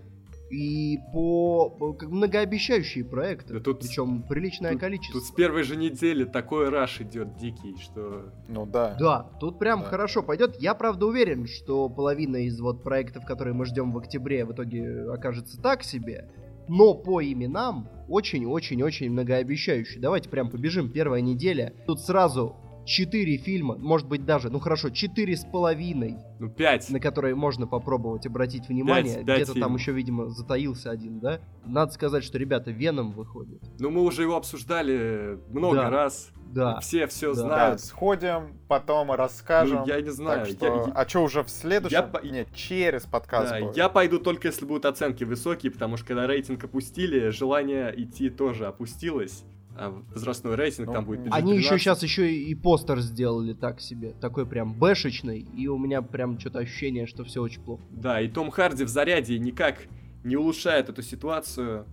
[0.50, 5.20] и по, по как многообещающие проекты, да тут, причем приличное тут, количество.
[5.20, 8.32] Тут с первой же недели такой раш идет дикий, что...
[8.48, 8.96] Ну да.
[8.98, 9.86] Да, тут прям да.
[9.86, 10.56] хорошо пойдет.
[10.58, 15.10] Я правда уверен, что половина из вот проектов, которые мы ждем в октябре, в итоге
[15.10, 16.30] окажется так себе.
[16.68, 20.00] Но по именам очень-очень-очень многообещающие.
[20.00, 20.90] Давайте прям побежим.
[20.90, 21.74] Первая неделя.
[21.86, 26.16] Тут сразу четыре фильма, может быть даже, ну хорошо, четыре с половиной.
[26.38, 26.88] Ну, пять.
[26.90, 29.22] На которые можно попробовать обратить внимание.
[29.22, 31.40] Где-то там еще, видимо, затаился один, да?
[31.66, 33.62] Надо сказать, что, ребята, Веном выходит.
[33.78, 35.90] Ну, мы уже его обсуждали много да.
[35.90, 36.30] раз.
[36.52, 36.78] Да.
[36.80, 37.40] Все все да.
[37.40, 37.72] знают.
[37.72, 39.80] Да, сходим, потом расскажем.
[39.80, 40.46] Ну, я не знаю.
[40.46, 40.66] что...
[40.66, 41.98] Я, А что, уже в следующем?
[41.98, 42.30] Я...
[42.30, 43.76] Нет, через подкаст да, будет.
[43.76, 48.66] Я пойду только, если будут оценки высокие, потому что когда рейтинг опустили, желание идти тоже
[48.66, 49.44] опустилось
[49.78, 54.46] возрастной рейтинг ну, там будет Они еще сейчас еще и постер сделали так себе, такой
[54.46, 57.82] прям бэшечный, и у меня прям что-то ощущение, что все очень плохо.
[57.90, 59.86] Да, и Том Харди в заряде никак
[60.24, 61.86] не улучшает эту ситуацию.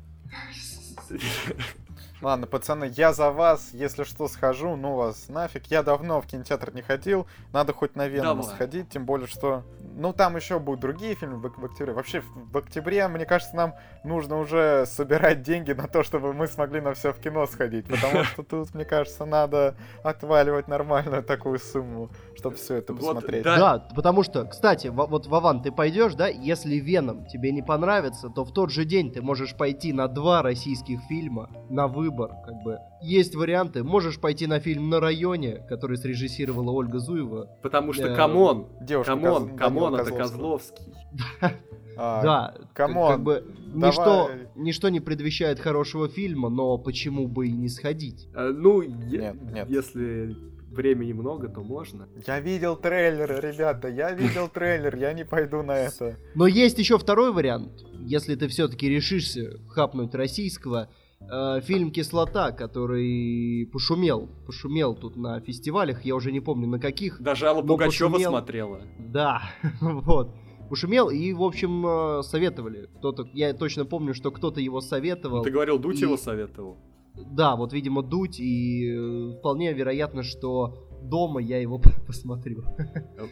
[2.24, 5.66] Ладно, пацаны, я за вас, если что, схожу, ну вас нафиг.
[5.66, 9.64] Я давно в кинотеатр не ходил, надо хоть на Венома сходить, тем более, что...
[9.96, 11.94] Ну, там еще будут другие фильмы в, в октябре.
[11.94, 16.80] Вообще, в октябре, мне кажется, нам нужно уже собирать деньги на то, чтобы мы смогли
[16.80, 22.10] на все в кино сходить, потому что тут, мне кажется, надо отваливать нормальную такую сумму,
[22.38, 23.46] чтобы все это посмотреть.
[23.46, 23.78] Вот, да.
[23.78, 28.46] да, потому что, кстати, вот, Вован, ты пойдешь, да, если Веном тебе не понравится, то
[28.46, 32.64] в тот же день ты можешь пойти на два российских фильма на выбор выбор, как
[32.64, 32.80] бы.
[33.02, 33.84] Есть варианты.
[33.84, 37.50] Можешь пойти на фильм «На районе», который срежиссировала Ольга Зуева.
[37.62, 38.68] Потому что, э, come on,
[39.06, 40.94] come on, come on, это Козловский.
[41.96, 47.46] А, да, come on, как бы ничто, ничто не предвещает хорошего фильма, но почему бы
[47.46, 48.30] и не сходить?
[48.34, 49.70] А, ну, нет, нет.
[49.70, 50.36] если
[50.72, 52.08] времени много, то можно.
[52.26, 56.18] Я видел трейлер, ребята, я видел трейлер, я не пойду на это.
[56.34, 57.84] Но есть еще второй вариант.
[58.00, 60.90] Если ты все-таки решишься хапнуть российского,
[61.32, 67.22] э, фильм «Кислота», который пошумел, пошумел тут на фестивалях, я уже не помню на каких.
[67.22, 68.32] Даже Алла Пугачева пошумел...
[68.32, 68.82] смотрела.
[69.00, 69.42] Да,
[69.82, 70.36] вот.
[70.70, 72.90] Пошумел и, в общем, э, советовали.
[72.98, 75.44] Кто-то, я точно помню, что кто-то его советовал.
[75.44, 76.02] Ты говорил, Дудь и...
[76.02, 76.78] его советовал.
[77.16, 82.64] Да, вот, видимо, Дудь, и э, вполне вероятно, что дома я его посмотрю.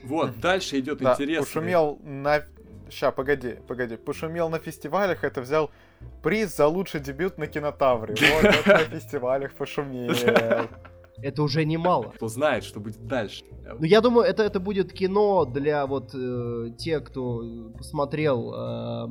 [0.03, 1.45] Вот, дальше идет да, интересно.
[1.45, 2.43] Пошумел на
[2.91, 3.95] Ща, погоди, погоди.
[3.95, 5.71] Пошумел на фестивалях, это взял
[6.21, 8.15] приз за лучший дебют на кинотавре.
[8.41, 10.13] Вот, вот на фестивалях пошумел.
[11.21, 12.11] Это уже немало.
[12.15, 13.43] Кто знает, что будет дальше.
[13.63, 19.07] Ну, я думаю, это, это будет кино для вот э, тех, кто посмотрел э,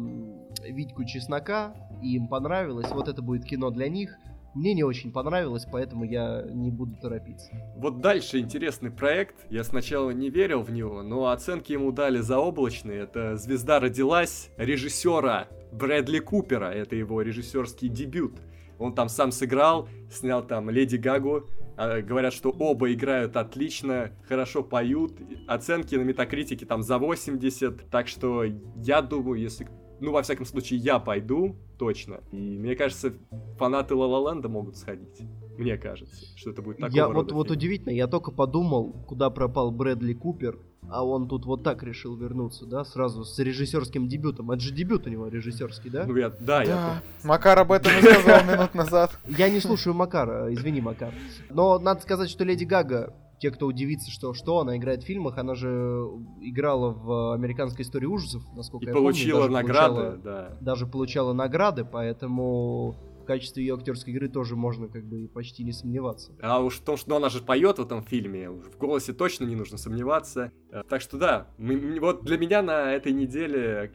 [0.73, 1.73] Витьку Чеснока,
[2.03, 2.91] и им понравилось.
[2.91, 4.17] Вот это будет кино для них.
[4.55, 7.51] Мне не очень понравилось, поэтому я не буду торопиться.
[7.77, 9.37] Вот дальше интересный проект.
[9.49, 13.01] Я сначала не верил в него, но оценки ему дали заоблачные.
[13.03, 16.73] Это «Звезда родилась» режиссера Брэдли Купера.
[16.73, 18.41] Это его режиссерский дебют.
[18.79, 21.47] Он там сам сыграл, снял там Леди Гагу.
[21.77, 25.13] А, говорят, что оба играют отлично, хорошо поют.
[25.47, 27.89] Оценки на метакритике там за 80.
[27.91, 28.45] Так что
[28.77, 29.69] я думаю, если
[30.01, 32.21] ну, во всяком случае, я пойду, точно.
[32.31, 33.15] И мне кажется,
[33.59, 35.23] фанаты Ла Ленда могут сходить.
[35.57, 37.37] Мне кажется, что это будет такого я, рода вот, фильм.
[37.39, 40.59] вот удивительно, я только подумал, куда пропал Брэдли Купер,
[40.91, 44.51] а он тут вот так решил вернуться, да, сразу с режиссерским дебютом.
[44.51, 46.05] Это же дебют у него режиссерский, да?
[46.07, 47.03] Ну, я, да, да, я...
[47.25, 49.19] Макар об этом и сказал минут назад.
[49.39, 51.15] Я не слушаю Макара, извини, Макар.
[51.49, 55.39] Но надо сказать, что Леди Гага те, кто удивится, что что она играет в фильмах,
[55.39, 56.07] она же
[56.41, 59.55] играла в американской истории ужасов, насколько и я получила помню.
[59.55, 60.59] награды, получала, да.
[60.61, 65.73] Даже получала награды, поэтому в качестве ее актерской игры тоже можно как бы почти не
[65.73, 66.33] сомневаться.
[66.43, 69.45] А уж в том, что ну, она же поет в этом фильме, в голосе точно
[69.45, 70.53] не нужно сомневаться.
[70.71, 73.91] Э, так что да, мы, вот для меня на этой неделе,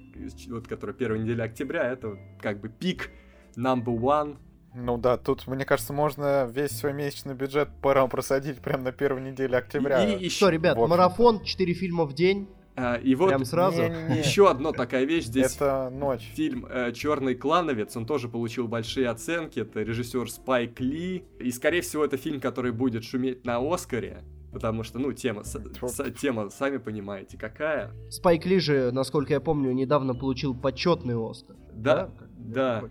[0.49, 3.11] вот которая первая неделя октября, это как бы пик
[3.55, 4.37] number one
[4.75, 9.21] ну да, тут, мне кажется, можно весь свой месячный бюджет пора просадить прямо на первой
[9.21, 10.03] неделе октября.
[10.03, 12.49] И, и что, ребят, марафон, 4 фильма в день.
[12.77, 13.83] А, и вот Прям сразу.
[13.83, 14.19] Не, не, не.
[14.19, 15.55] еще одна такая вещь здесь.
[15.55, 16.29] Это ночь.
[16.35, 19.61] Фильм э, Черный клановец, он тоже получил большие оценки.
[19.61, 21.23] Это режиссер Спайк Ли.
[21.39, 24.23] И, скорее всего, это фильм, который будет шуметь на Оскаре.
[24.51, 27.91] Потому что, ну, тема, с, с, тема, сами понимаете, какая.
[28.09, 31.55] Спайк Ли же, насколько я помню, недавно получил почетный Оскар.
[31.73, 32.81] Да, да.
[32.81, 32.89] да.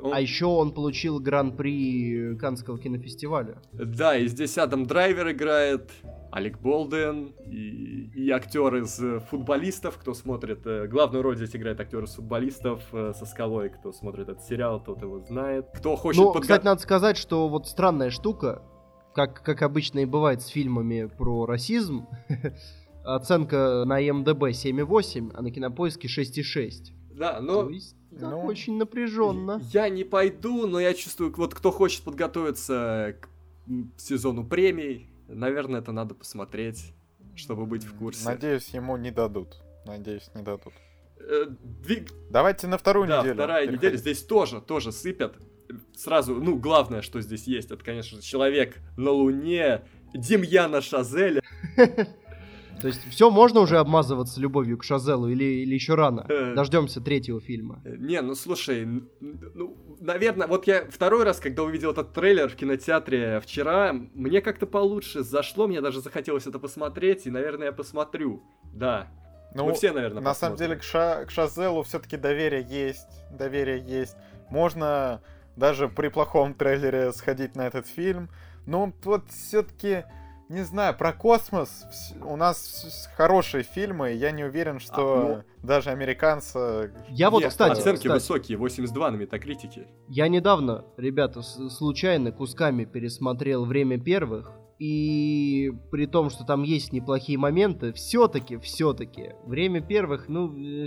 [0.00, 0.14] Он...
[0.14, 3.60] А еще он получил гран-при Канского кинофестиваля.
[3.72, 5.90] Да, и здесь Адам Драйвер играет,
[6.30, 10.66] Алек Болден и, и актер из футболистов, кто смотрит...
[10.66, 14.82] Э, главную роль здесь играет актер из футболистов э, со скалой, кто смотрит этот сериал,
[14.82, 15.66] тот его знает.
[15.74, 16.20] Кто хочет...
[16.20, 16.42] Ну, подго...
[16.42, 18.62] кстати, надо сказать, что вот странная штука,
[19.14, 22.06] как, как обычно и бывает с фильмами про расизм,
[23.04, 26.92] оценка на МДБ 7,8, а на кинопоиске 6,6.
[27.16, 27.64] Да, но...
[27.64, 29.60] То есть так ну, очень напряженно.
[29.72, 33.28] Я не пойду, но я чувствую, вот кто хочет подготовиться к
[34.00, 36.94] сезону премий, наверное, это надо посмотреть,
[37.34, 38.24] чтобы быть в курсе.
[38.24, 39.58] Надеюсь, ему не дадут.
[39.84, 40.72] Надеюсь, не дадут.
[41.20, 42.12] Э, двиг...
[42.30, 43.34] Давайте на вторую да, неделю.
[43.34, 43.82] вторая переходить.
[43.82, 43.96] неделя.
[43.98, 45.36] Здесь тоже, тоже сыпят.
[45.94, 49.82] Сразу, ну, главное, что здесь есть, это, конечно, человек на Луне,
[50.14, 51.42] Демьяна Шазеля.
[52.80, 56.24] То есть все можно уже обмазываться любовью к Шазелу или, или еще рано?
[56.28, 57.80] Э, Дождемся третьего фильма.
[57.84, 58.86] Э, не, ну слушай,
[59.20, 64.66] ну, наверное, вот я второй раз, когда увидел этот трейлер в кинотеатре вчера, мне как-то
[64.66, 68.42] получше зашло, мне даже захотелось это посмотреть, и, наверное, я посмотрю.
[68.72, 69.08] Да.
[69.54, 70.56] Ну, Мы все, наверное, На посмотрим.
[70.56, 74.16] самом деле к, Ша к Шазелу все-таки доверие есть, доверие есть.
[74.50, 75.22] Можно
[75.56, 78.28] даже при плохом трейлере сходить на этот фильм.
[78.66, 80.04] Но вот все-таки
[80.48, 81.84] не знаю, про космос
[82.22, 85.66] у нас хорошие фильмы, я не уверен, что а, ну...
[85.66, 86.92] даже американцы...
[87.08, 87.72] Я вот, Нет, кстати...
[87.72, 89.88] Оценки кстати, высокие, 82 на метакритике.
[90.08, 97.36] Я недавно, ребята, случайно кусками пересмотрел «Время первых», и при том, что там есть неплохие
[97.36, 100.86] моменты, все-таки, все-таки, время первых, ну, э,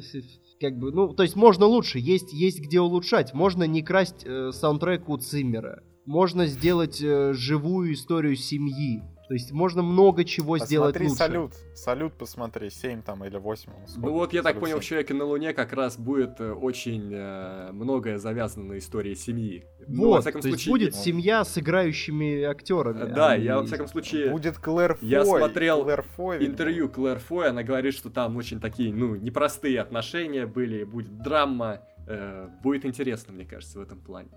[0.61, 3.33] как бы, ну, то есть можно лучше, есть, есть где улучшать.
[3.33, 5.83] Можно не красть э, саундтрек у Циммера.
[6.05, 9.03] Можно сделать э, живую историю семьи.
[9.31, 11.15] То есть можно много чего посмотри сделать лучше.
[11.15, 11.53] салют.
[11.73, 13.71] Салют посмотри, 7 там или 8.
[13.95, 14.81] Ну вот я так понял, 7.
[14.81, 19.63] в «Человеке на Луне» как раз будет э, очень э, многое завязано на истории семьи.
[19.79, 21.05] Вот, ну, во всяком то случае, есть будет есть...
[21.05, 23.13] семья с играющими актерами.
[23.13, 24.31] Да, а я во всяком случае...
[24.31, 25.07] Будет Клэр Фой.
[25.07, 29.79] Я смотрел Клэр Фой, интервью Клэр Фой, она говорит, что там очень такие, ну, непростые
[29.79, 31.79] отношения были, будет драма.
[32.05, 34.31] Э, будет интересно, мне кажется, в этом плане.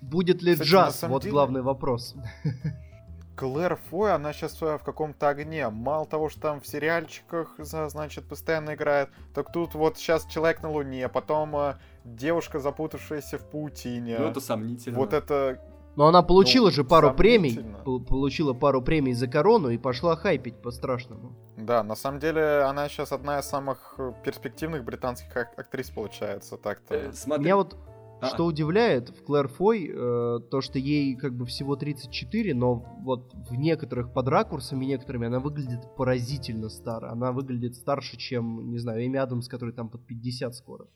[0.00, 1.02] Будет ли Кстати, джаз?
[1.02, 1.32] Вот деле...
[1.32, 2.14] главный вопрос.
[3.36, 5.68] Клэр Фой, она сейчас в каком-то огне.
[5.68, 10.70] Мало того, что там в сериальчиках, значит, постоянно играет, так тут вот сейчас Человек на
[10.70, 11.74] Луне, потом э,
[12.04, 14.18] девушка, запутавшаяся в паутине.
[14.18, 14.98] Ну, это сомнительно.
[14.98, 15.60] Вот это...
[15.96, 20.60] Но она получила ну, же пару премий, получила пару премий за корону и пошла хайпить
[20.60, 21.36] по-страшному.
[21.56, 26.94] Да, на самом деле она сейчас одна из самых перспективных британских актрис получается, так-то.
[26.94, 27.44] Э, смотри...
[27.44, 27.76] Меня вот
[28.24, 28.28] а.
[28.28, 33.32] Что удивляет в Клэр Фой, э, то, что ей как бы всего 34, но вот
[33.34, 37.10] в некоторых под ракурсами некоторыми она выглядит поразительно старо.
[37.10, 40.86] Она выглядит старше, чем, не знаю, Эми Адамс, который там под 50 скоро.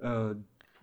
[0.00, 0.34] Э,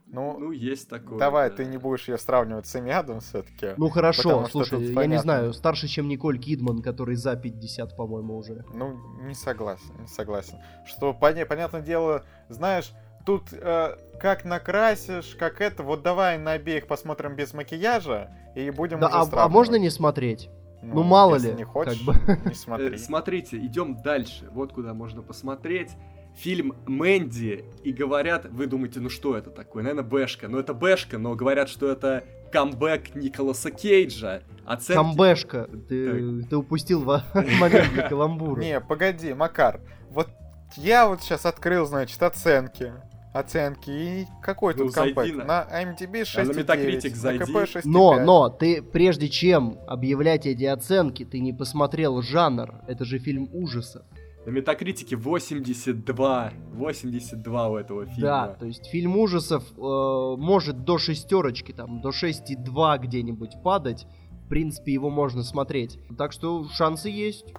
[0.07, 1.17] ну, ну, есть такое.
[1.17, 1.55] Давай, да.
[1.55, 3.69] ты не будешь ее сравнивать с Эми Адамс все-таки.
[3.77, 8.63] Ну хорошо, слушай, я не знаю, старше, чем Николь Кидман, который за 50, по-моему, уже.
[8.73, 10.57] Ну, не согласен, не согласен.
[10.85, 12.91] Что, понятное дело, знаешь,
[13.25, 15.83] тут э, как накрасишь, как это.
[15.83, 19.89] Вот давай на обеих посмотрим без макияжа и будем да, уже а, а можно не
[19.89, 20.49] смотреть?
[20.81, 21.53] Ну, ну мало ли.
[21.53, 22.41] не хочешь, как бы.
[22.49, 22.95] не смотри.
[22.95, 24.49] Э, смотрите, идем дальше.
[24.51, 25.91] Вот куда можно посмотреть.
[26.35, 29.83] Фильм Мэнди, и говорят, вы думаете, ну что это такое?
[29.83, 30.47] Наверное, Бэшка.
[30.47, 34.41] Ну это Бэшка, но говорят, что это камбэк Николаса Кейджа.
[34.65, 34.97] Оценки...
[34.97, 35.69] Камбэшка.
[35.87, 37.03] Ты, ты упустил
[37.33, 38.59] момент для каламбура.
[38.59, 39.79] Не, погоди, Макар.
[40.09, 40.27] Вот
[40.75, 42.93] я вот сейчас открыл, значит, оценки
[43.33, 43.89] оценки.
[43.89, 45.33] И какой ну, тут компакт?
[45.33, 45.45] На...
[45.45, 47.39] на IMDb 6,9, а на Metacritic зайди.
[47.39, 47.81] на КП 6,5.
[47.85, 52.75] Но, но, ты прежде чем объявлять эти оценки, ты не посмотрел жанр.
[52.87, 54.03] Это же фильм ужасов.
[54.45, 56.53] На Метакритике 82.
[56.73, 58.21] 82 у этого фильма.
[58.21, 64.05] Да, то есть фильм ужасов э, может до шестерочки, там, до 6,2 где-нибудь падать.
[64.45, 65.97] В принципе, его можно смотреть.
[66.17, 67.53] Так что шансы есть.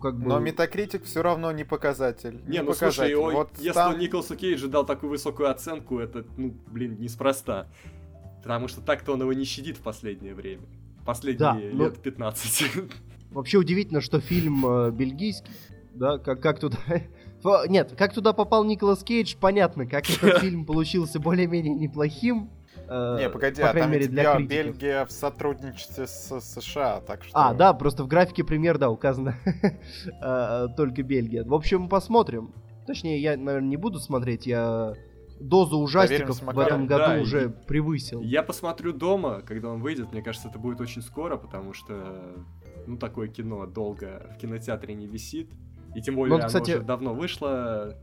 [0.00, 0.26] Как бы...
[0.26, 2.42] Но Метакритик все равно не показатель.
[2.46, 3.14] Не, не ну показатель.
[3.14, 3.98] слушай, вот если там...
[3.98, 7.66] Николасу Кейджу дал такую высокую оценку, это, ну, блин, неспроста.
[8.42, 10.62] Потому что так-то он его не щадит в последнее время.
[11.06, 12.02] Последние да, лет но...
[12.02, 12.72] 15.
[13.30, 15.50] Вообще удивительно, что фильм э, бельгийский,
[15.94, 16.78] да, как, как туда...
[17.68, 22.50] Нет, как туда попал Николас Кейдж, понятно, как этот фильм получился более-менее неплохим.
[22.88, 24.48] Э, не, погоди, по а там мере, для критиков.
[24.48, 27.32] Бельгия в сотрудничестве с США, так что...
[27.34, 29.36] А, да, просто в графике пример, да, указано
[30.22, 31.44] э, только Бельгия.
[31.44, 32.52] В общем, посмотрим.
[32.86, 34.94] Точнее, я, наверное, не буду смотреть, я
[35.40, 38.20] дозу ужастиков в этом году да, уже превысил.
[38.20, 40.12] Я посмотрю дома, когда он выйдет.
[40.12, 42.44] Мне кажется, это будет очень скоро, потому что
[42.86, 45.50] ну такое кино долго в кинотеатре не висит.
[45.94, 47.96] И тем более, ну, кстати, оно уже давно вышло.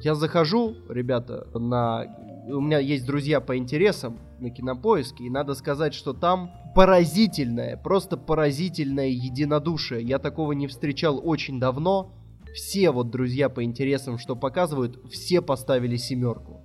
[0.00, 2.06] Я захожу, ребята, на...
[2.46, 8.18] У меня есть друзья по интересам на Кинопоиске, и надо сказать, что там поразительное, просто
[8.18, 10.02] поразительное единодушие.
[10.02, 12.12] Я такого не встречал очень давно.
[12.54, 16.60] Все вот друзья по интересам, что показывают, все поставили семерку.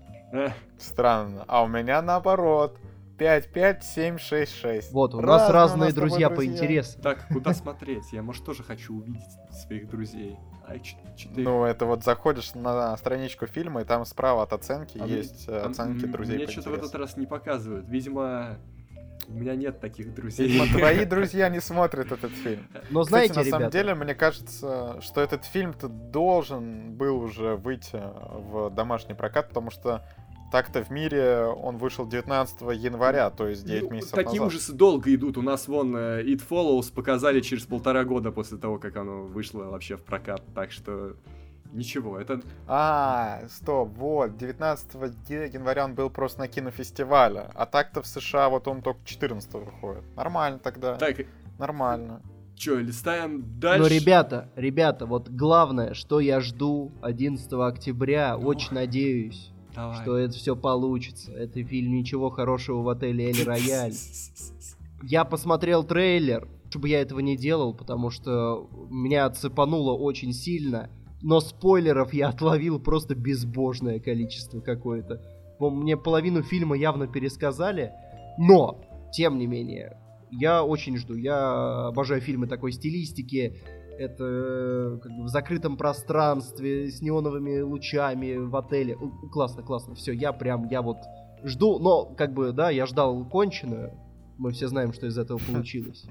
[0.78, 1.46] Странно.
[1.48, 2.78] А у меня наоборот.
[3.18, 4.94] 5, 5, 7, 6, 6.
[4.94, 7.02] Вот, у нас разные друзья, друзья по интересам.
[7.02, 8.14] Так, куда смотреть?
[8.14, 10.38] Я, может, тоже хочу увидеть своих друзей.
[10.70, 11.44] А, 4.
[11.44, 15.58] Ну, это вот заходишь на страничку фильма, и там справа от оценки а есть мне,
[15.58, 17.88] оценки а, друзей Мне что-то в этот раз не показывают.
[17.88, 18.58] Видимо,
[19.28, 20.48] у меня нет таких друзей.
[20.48, 22.68] Видимо, твои друзья не смотрят этот фильм.
[22.90, 28.02] Но знаете, Кстати, на самом деле, мне кажется, что этот фильм-то должен был уже выйти
[28.32, 30.06] в домашний прокат, потому что
[30.52, 34.48] так-то в мире он вышел 19 января, то есть 9 ну, месяцев Такие назад.
[34.48, 35.38] ужасы долго идут.
[35.38, 39.64] У нас вон uh, It Follows показали через полтора года после того, как оно вышло
[39.64, 40.42] вообще в прокат.
[40.56, 41.16] Так что
[41.72, 42.42] ничего, это...
[42.68, 44.94] А, стоп, вот, 19
[45.30, 50.04] января он был просто на кинофестивале, а так-то в США вот он только 14 выходит.
[50.16, 50.96] Нормально тогда.
[50.96, 51.18] Так.
[51.58, 52.22] Нормально.
[52.56, 53.84] Че, листаем дальше?
[53.84, 58.48] Ну, ребята, ребята, вот главное, что я жду 11 октября, ну.
[58.48, 60.02] очень надеюсь Давай.
[60.02, 61.32] что это все получится.
[61.32, 63.94] Это фильм ничего хорошего в отеле Эль Рояль.
[65.04, 70.90] Я посмотрел трейлер, чтобы я этого не делал, потому что меня отсыпануло очень сильно.
[71.22, 75.22] Но спойлеров я отловил просто безбожное количество какое-то.
[75.60, 77.92] Мне половину фильма явно пересказали,
[78.38, 78.82] но,
[79.14, 79.98] тем не менее,
[80.32, 81.16] я очень жду.
[81.16, 83.58] Я обожаю фильмы такой стилистики,
[84.00, 88.98] это э, как бы в закрытом пространстве с неоновыми лучами в отеле.
[89.32, 89.96] Классно, классно.
[89.96, 90.98] Все, я прям, я вот
[91.44, 93.92] жду, но как бы, да, я ждал конченую.
[94.38, 96.06] Мы все знаем, что из этого получилось.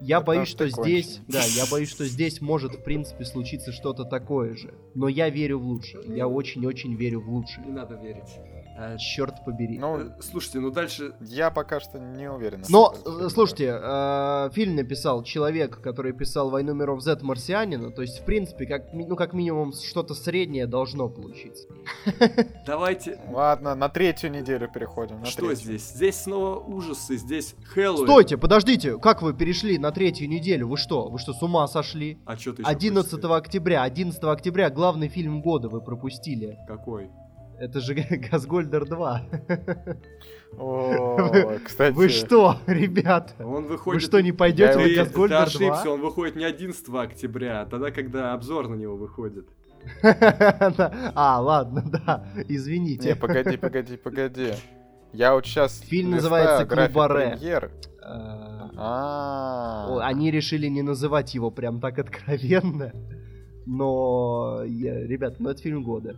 [0.00, 4.54] Я боюсь, что здесь, да, я боюсь, что здесь может, в принципе, случиться что-то такое
[4.54, 4.74] же.
[4.94, 6.04] Но я верю в лучшее.
[6.16, 7.66] Я очень-очень верю в лучшее.
[7.66, 8.38] Не надо верить.
[8.76, 9.78] А, черт побери.
[9.78, 11.14] Ну, слушайте, ну дальше...
[11.20, 12.64] Я пока что не уверен.
[12.68, 18.20] Но, э, слушайте, э, фильм написал человек, который писал «Войну миров Z» Марсианина, то есть,
[18.20, 21.68] в принципе, как, ну, как минимум, что-то среднее должно получиться.
[22.66, 23.20] Давайте...
[23.30, 25.20] Ладно, на третью неделю переходим.
[25.20, 25.64] На что третью.
[25.64, 25.90] здесь?
[25.90, 28.06] Здесь снова ужасы, здесь Хэллоуин.
[28.06, 30.68] Стойте, подождите, как вы перешли на третью неделю?
[30.68, 31.08] Вы что?
[31.08, 32.18] Вы что, с ума сошли?
[32.26, 36.58] А что ты 11 октября, 11 октября главный фильм года вы пропустили.
[36.66, 37.10] Какой?
[37.58, 37.94] Это же
[38.30, 39.22] Газгольдер 2.
[40.58, 41.94] О, кстати.
[41.94, 43.32] Вы что, ребята?
[43.44, 44.02] Он выходит...
[44.02, 45.28] Вы что, не пойдете на Газгольдер 2?
[45.28, 49.46] Ты ошибся, он выходит не 11 октября, тогда, когда обзор на него выходит.
[51.14, 53.08] А, ладно, да, извините.
[53.08, 54.54] Не, погоди, погоди, погоди.
[55.12, 57.38] Я вот сейчас Фильм называется Клубаре.
[58.76, 59.98] А.
[60.02, 62.92] Они решили не называть его прям так откровенно.
[63.66, 66.16] Но, ребят, ну это фильм года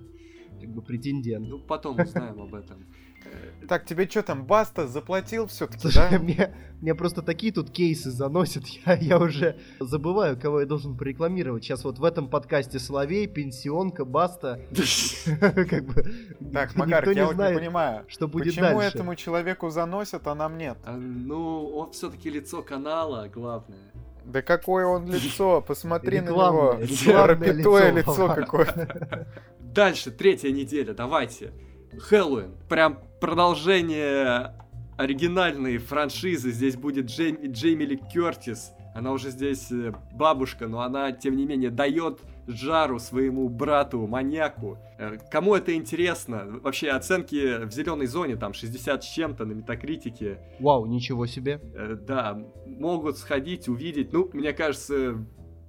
[0.61, 1.49] как бы претендент.
[1.49, 2.87] Ну, потом узнаем об этом.
[3.69, 6.19] Так, тебе что там, Баста заплатил все-таки, да?
[6.21, 11.65] Мне, мне просто такие тут кейсы заносят, я, я уже забываю, кого я должен порекламировать.
[11.65, 14.61] Сейчас вот в этом подкасте Соловей, Пенсионка, Баста.
[15.41, 16.15] Как бы
[16.53, 20.79] Так, Макар, я вот не понимаю, что будет почему этому человеку заносят, а нам нет?
[20.85, 23.93] А, ну, он все-таки лицо канала, главное.
[24.27, 26.79] Да какое он лицо, посмотри на него.
[27.13, 29.27] Пропитое лицо какое-то.
[29.61, 31.53] Дальше, третья неделя, давайте.
[31.99, 32.57] Хэллоуин.
[32.69, 34.53] Прям продолжение
[34.97, 36.51] оригинальной франшизы.
[36.51, 38.73] Здесь будет Джейми, Джейми Ли Кертис.
[38.95, 44.79] Она уже здесь э, бабушка, но она, тем не менее, дает жару своему брату, маньяку.
[44.99, 46.47] Э, кому это интересно?
[46.63, 50.41] Вообще оценки в зеленой зоне там 60 с чем-то на метакритике.
[50.61, 51.61] Вау, ничего себе.
[51.75, 54.13] Э, да, могут сходить, увидеть.
[54.13, 55.25] Ну, мне кажется,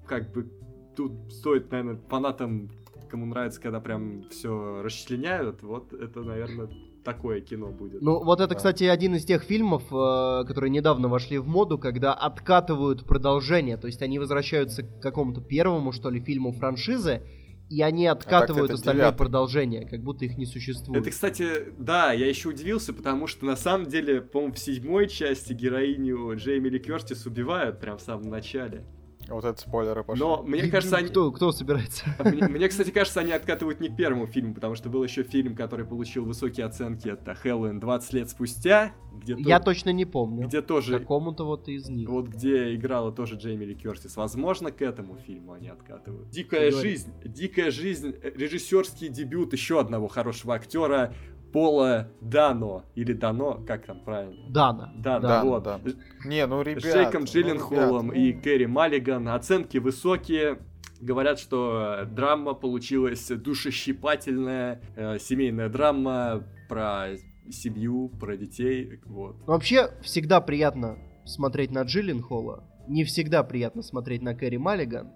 [0.06, 0.50] как бы
[0.96, 2.70] тут стоит, наверное, фанатам,
[3.10, 6.70] кому нравится, когда прям все расчленяют, вот это, наверное,
[7.08, 8.01] такое кино будет.
[8.01, 8.55] Ну, вот это, да.
[8.55, 13.78] кстати, один из тех фильмов, э, которые недавно вошли в моду, когда откатывают продолжение.
[13.78, 17.22] То есть они возвращаются к какому-то первому, что ли, фильму франшизы,
[17.70, 19.18] и они а откатывают а остальное девятый.
[19.20, 21.01] продолжение, как будто их не существует.
[21.01, 25.53] Это, кстати, да, я еще удивился, потому что на самом деле, по-моему, в седьмой части
[25.53, 28.86] героиню Джейми Ли Кертис убивают прям в самом начале.
[29.30, 30.24] Вот это спойлеры пошли.
[30.24, 31.10] Но мне кажется, они...
[31.10, 32.06] Кто, кто собирается?
[32.24, 35.56] Мне, мне, кстати, кажется, они откатывают не к первому фильму, потому что был еще фильм,
[35.56, 37.10] который получил высокие оценки.
[37.10, 38.94] Это Хэллоуин 20 лет спустя.
[39.14, 39.66] Где Я то...
[39.66, 40.48] точно не помню.
[40.48, 41.00] Где тоже...
[41.00, 42.10] Какому-то вот из них.
[42.10, 44.16] Вот где играла тоже Джейми Ли Кертис.
[44.16, 46.30] Возможно, к этому фильму они откатывают.
[46.30, 47.12] Дикая жизнь.
[47.24, 48.16] Дикая жизнь.
[48.22, 51.14] Режиссерский дебют еще одного хорошего актера.
[51.58, 52.84] Пола Дано.
[52.93, 54.47] Или Дано, как там правильно?
[54.47, 54.93] Дана.
[54.95, 55.64] Дана, да, вот.
[55.64, 55.80] Да.
[56.24, 56.84] Не, ну ребят.
[56.84, 59.28] С Джейком Джилленхолом ну, и Кэрри Маллиган.
[59.28, 60.60] Оценки высокие.
[61.01, 67.08] Говорят, что драма получилась душещипательная, э, семейная драма про
[67.49, 69.38] семью, про детей, вот.
[69.47, 72.66] Вообще, всегда приятно смотреть на Джилленхола.
[72.88, 75.12] Не всегда приятно смотреть на Кэрри Маллиган.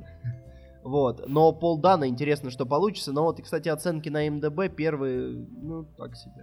[0.83, 1.27] Вот.
[1.27, 3.11] Но Пол Дана интересно, что получится.
[3.11, 6.41] Но вот, кстати, оценки на МДБ первые, ну, так себе.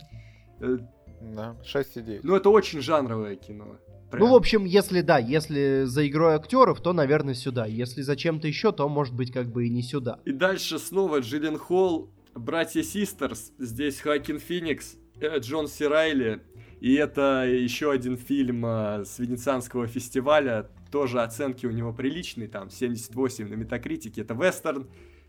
[0.60, 0.78] Э,
[1.20, 2.20] да, 6,9.
[2.22, 3.76] Ну, это очень жанровое кино.
[4.10, 4.24] Прям.
[4.24, 7.66] Ну, в общем, если да, если за игрой актеров, то, наверное, сюда.
[7.66, 10.20] Если за чем-то еще, то, может быть, как бы и не сюда.
[10.24, 16.42] И дальше снова Джиллен Холл, братья Систерс, здесь Хакин Феникс, э, Джон Сирайли.
[16.80, 22.70] И это еще один фильм э, с Венецианского фестиваля тоже оценки у него приличные, там
[22.70, 24.88] 78 на метакритике, это вестерн.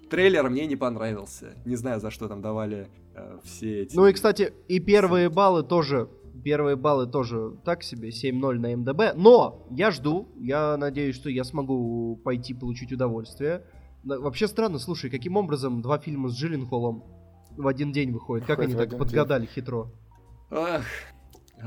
[0.10, 1.54] Трейлер мне не понравился.
[1.66, 3.96] Не знаю, за что там давали э, все эти...
[3.96, 6.10] Ну и, кстати, и первые баллы тоже
[6.44, 9.14] Первые баллы тоже так себе, 7-0 на МДБ.
[9.16, 13.66] Но я жду, я надеюсь, что я смогу пойти получить удовольствие.
[14.04, 17.04] Вообще странно, слушай, каким образом два фильма с Джилленхолом
[17.58, 18.48] в один день выходят?
[18.48, 19.52] Как они так подгадали день.
[19.54, 19.92] хитро?
[20.50, 20.86] Ах,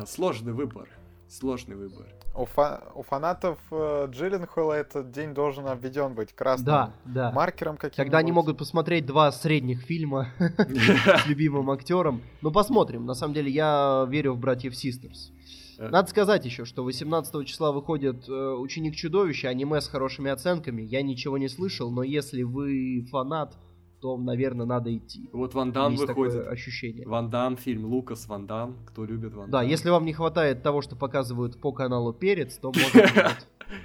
[0.06, 0.88] сложный выбор.
[1.32, 2.06] Сложный выбор.
[2.34, 7.32] У, фа- у фанатов э, Джилленхола этот день должен обведен быть красным да, да.
[7.32, 7.96] маркером каким-нибудь.
[7.96, 12.20] Тогда они могут посмотреть два средних фильма с любимым актером.
[12.42, 13.06] Ну, посмотрим.
[13.06, 15.32] На самом деле, я верю в братьев Систерс.
[15.78, 15.88] Э.
[15.88, 20.82] Надо сказать еще, что 18 числа выходит э, «Ученик чудовища», аниме с хорошими оценками.
[20.82, 23.56] Я ничего не слышал, но если вы фанат
[24.02, 25.30] то, наверное, надо идти.
[25.32, 26.48] Вот Ван Дам Есть выходит.
[26.48, 27.06] ощущение.
[27.06, 28.76] Ван Дам, фильм Лукас Ван Дам.
[28.84, 29.68] Кто любит Ван Да, Дам.
[29.70, 33.30] если вам не хватает того, что показывают по каналу Перец, то можно...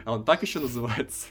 [0.05, 1.28] А он так еще называется?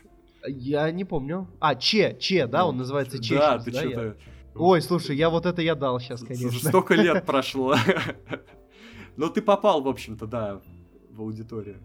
[0.46, 1.48] Я не помню.
[1.58, 3.36] А, Че, Че, да, он называется Че.
[3.38, 4.16] Да, ты что-то...
[4.54, 6.68] Ой, слушай, я вот это я дал сейчас, конечно.
[6.68, 7.74] Столько лет прошло.
[9.16, 10.62] Но ты попал, в общем-то, да,
[11.10, 11.78] в аудиторию.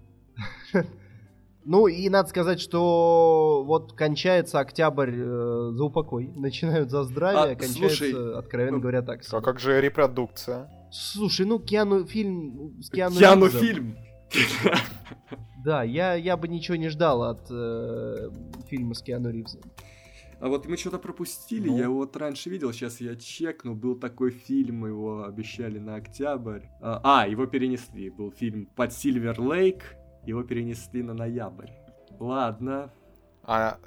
[1.64, 7.56] Ну и надо сказать, что вот кончается октябрь э, за упокой, начинают за здравие, а,
[7.56, 9.22] кончается, слушай, откровенно ну, говоря, так.
[9.32, 10.70] А как же репродукция?
[10.92, 13.96] Слушай, ну Киану фильм с Киану Киану фильм.
[15.64, 18.32] Да, я, я бы ничего не ждал от э,
[18.68, 19.62] фильма с Киану Ривзом.
[20.40, 21.78] А вот мы что-то пропустили, ну.
[21.78, 26.64] я его вот раньше видел, сейчас я чекну, был такой фильм, его обещали на октябрь.
[26.82, 29.96] А, а его перенесли, был фильм «Под Сильвер Лейк»,
[30.26, 31.70] его перенесли на ноябрь.
[32.20, 32.92] Ладно.
[33.44, 33.78] А,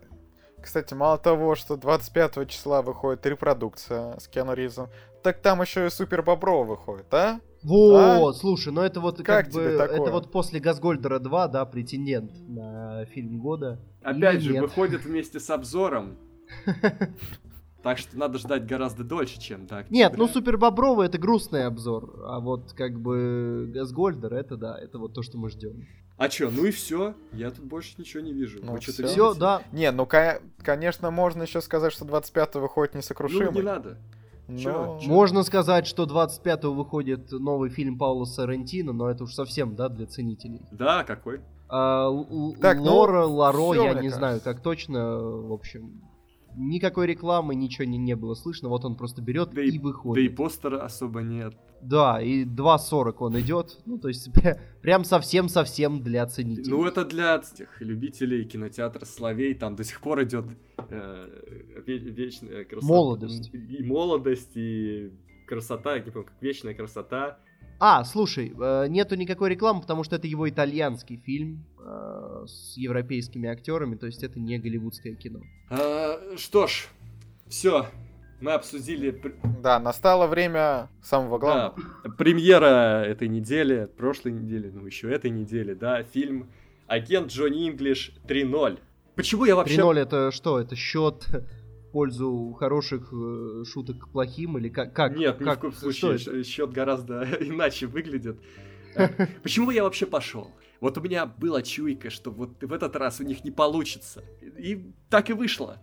[0.61, 4.89] кстати, мало того, что 25 числа выходит репродукция с Киану Ривзом,
[5.23, 7.41] так там еще и Супер Боброва выходит, а?
[7.63, 8.39] Вот, а?
[8.39, 10.01] слушай, ну это вот как, как бы такое?
[10.01, 13.81] это вот после Газгольдера 2, да, претендент на фильм года.
[14.03, 14.63] Опять Или же, нет?
[14.63, 16.19] выходит вместе с обзором.
[17.85, 19.91] Так что надо ждать гораздо дольше, чем так.
[19.91, 24.99] Нет, ну Супер Бобровый это грустный обзор, а вот как бы Газгольдер это да, это
[24.99, 25.87] вот то, что мы ждем.
[26.17, 27.15] А чё, ну и все.
[27.33, 28.61] Я тут больше ничего не вижу.
[28.63, 29.63] Ну, все, все да.
[29.71, 33.47] Не, ну конечно, можно еще сказать, что 25 выходит несокрушимый.
[33.47, 33.99] Ну, не надо.
[34.47, 34.59] Но...
[34.59, 35.09] Чё, чё?
[35.09, 40.07] Можно сказать, что 25 выходит новый фильм Паула Соррентино, но это уж совсем, да, для
[40.07, 40.63] ценителей.
[40.71, 41.41] Да, какой?
[41.69, 42.11] А,
[42.61, 44.19] так, Лора, ну, Ларо, я не кажется.
[44.19, 46.03] знаю, как точно, в общем
[46.57, 50.25] никакой рекламы, ничего не, не было слышно, вот он просто берет да и, и выходит.
[50.25, 51.55] Да и постера особо нет.
[51.81, 54.31] Да, и 2.40 он идет, ну то есть
[54.83, 56.71] прям совсем-совсем для ценителей.
[56.71, 60.47] Ну это для тех любителей кинотеатра Словей, там до сих пор идет
[60.89, 62.87] э, вечная красота.
[62.87, 63.51] Молодость.
[63.53, 65.13] И молодость, и
[65.47, 67.39] красота, я не помню, как вечная красота.
[67.81, 73.49] А, слушай, э, нету никакой рекламы, потому что это его итальянский фильм э, с европейскими
[73.49, 75.41] актерами, то есть это не голливудское кино.
[76.37, 76.87] Что ж,
[77.49, 77.87] Все,
[78.41, 79.21] мы обсудили...
[79.63, 81.75] Да, настало время самого главного.
[82.03, 86.51] Да, премьера этой недели, прошлой недели, ну еще этой недели, да, фильм
[86.87, 88.79] «Агент Джонни Инглиш 3.0».
[89.15, 89.77] Почему я вообще...
[89.77, 90.59] 3.0 это что?
[90.59, 94.93] Это счет в пользу хороших э, шуток к плохим или как?
[94.93, 96.43] как Нет, как, ни в коем случае.
[96.43, 98.41] Счет гораздо иначе выглядит.
[99.43, 100.51] Почему я вообще пошел?
[100.81, 104.23] Вот у меня была чуйка, что вот в этот раз у них не получится.
[104.59, 105.79] И так и вышло.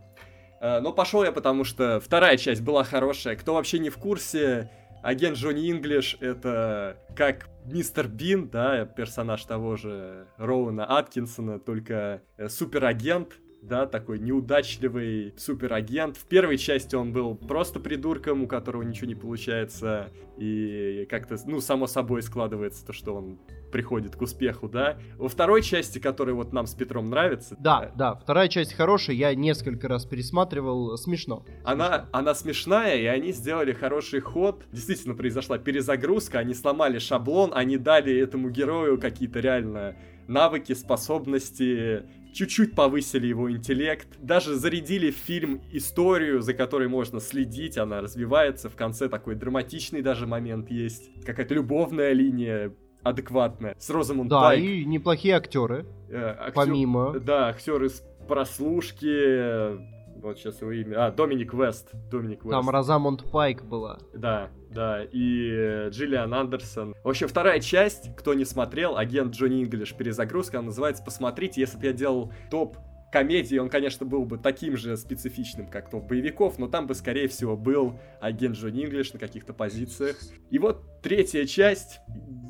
[0.61, 3.35] Э, но пошел я, потому что вторая часть была хорошая.
[3.35, 4.69] Кто вообще не в курсе,
[5.01, 12.47] агент Джонни Инглиш это как мистер Бин, да, персонаж того же Роуна Аткинсона, только э,
[12.47, 16.17] суперагент, да, такой неудачливый суперагент.
[16.17, 21.61] В первой части он был просто придурком, у которого ничего не получается, и как-то, ну,
[21.61, 23.39] само собой складывается то, что он
[23.71, 24.97] приходит к успеху, да.
[25.17, 27.55] Во второй части, которая вот нам с Петром нравится.
[27.59, 31.45] Да, да, да вторая часть хорошая, я несколько раз пересматривал, смешно.
[31.63, 32.09] Она, смешно.
[32.11, 34.63] она смешная, и они сделали хороший ход.
[34.71, 39.95] Действительно произошла перезагрузка, они сломали шаблон, они дали этому герою какие-то реально
[40.27, 42.03] навыки, способности,
[42.33, 48.69] чуть-чуть повысили его интеллект, даже зарядили в фильм историю, за которой можно следить, она развивается,
[48.69, 52.73] в конце такой драматичный даже момент есть, какая-то любовная линия,
[53.03, 54.63] адекватная, с Розамунд да, Пайк.
[54.63, 57.19] И неплохие актеры, э, актер, помимо.
[57.19, 61.07] Да, актеры с прослушки, вот сейчас его имя.
[61.07, 61.89] А, Доминик Вест.
[62.09, 62.51] Доминик Вест.
[62.51, 63.99] Там Розамонд Пайк была.
[64.13, 65.03] Да, да.
[65.11, 66.95] И Джиллиан Андерсон.
[67.03, 71.61] В общем, вторая часть, кто не смотрел, агент Джонни Инглиш перезагрузка, она называется «Посмотрите».
[71.61, 72.77] Если бы я делал топ
[73.11, 77.27] комедии, он, конечно, был бы таким же специфичным, как топ боевиков, но там бы, скорее
[77.27, 80.17] всего, был агент Джонни Инглиш на каких-то позициях.
[80.49, 81.99] И вот третья часть,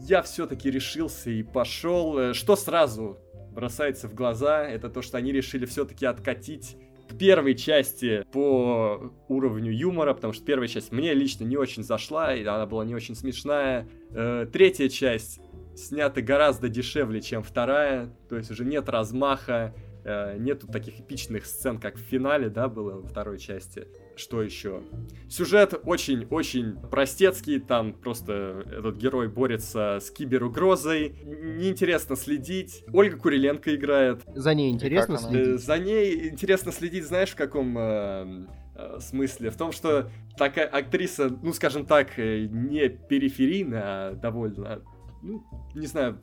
[0.01, 2.34] я все-таки решился и пошел.
[2.34, 3.17] Что сразу
[3.51, 6.78] бросается в глаза, это то, что они решили все-таки откатить
[7.12, 12.34] к первой части по уровню юмора, потому что первая часть мне лично не очень зашла,
[12.34, 13.88] и она была не очень смешная.
[14.12, 15.41] Э, третья часть
[15.76, 19.74] снята гораздо дешевле, чем вторая, то есть уже нет размаха,
[20.05, 23.88] э, нету таких эпичных сцен, как в финале, да, было во второй части.
[24.22, 24.84] Что еще?
[25.28, 32.84] Сюжет очень-очень простецкий, там просто этот герой борется с киберугрозой, неинтересно следить.
[32.93, 34.22] Ольга Куриленко играет.
[34.36, 35.47] За ней интересно следить?
[35.47, 38.45] Э, за ней интересно следить, знаешь, в каком э,
[38.76, 39.49] э, смысле?
[39.49, 44.84] В том, что такая актриса, ну, скажем так, не периферийная, а довольно,
[45.24, 45.43] ну,
[45.74, 46.22] не знаю,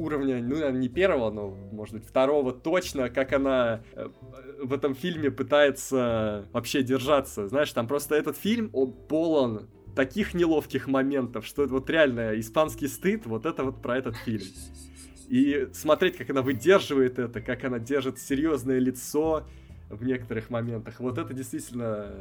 [0.00, 4.08] уровня, ну, не первого, но, может быть, второго точно, как она э,
[4.62, 7.48] в этом фильме пытается вообще держаться.
[7.48, 12.88] Знаешь, там просто этот фильм, он полон таких неловких моментов, что это вот реально испанский
[12.88, 14.46] стыд, вот это вот про этот фильм.
[15.28, 19.44] И смотреть, как она выдерживает это, как она держит серьезное лицо
[19.88, 22.12] в некоторых моментах, вот это действительно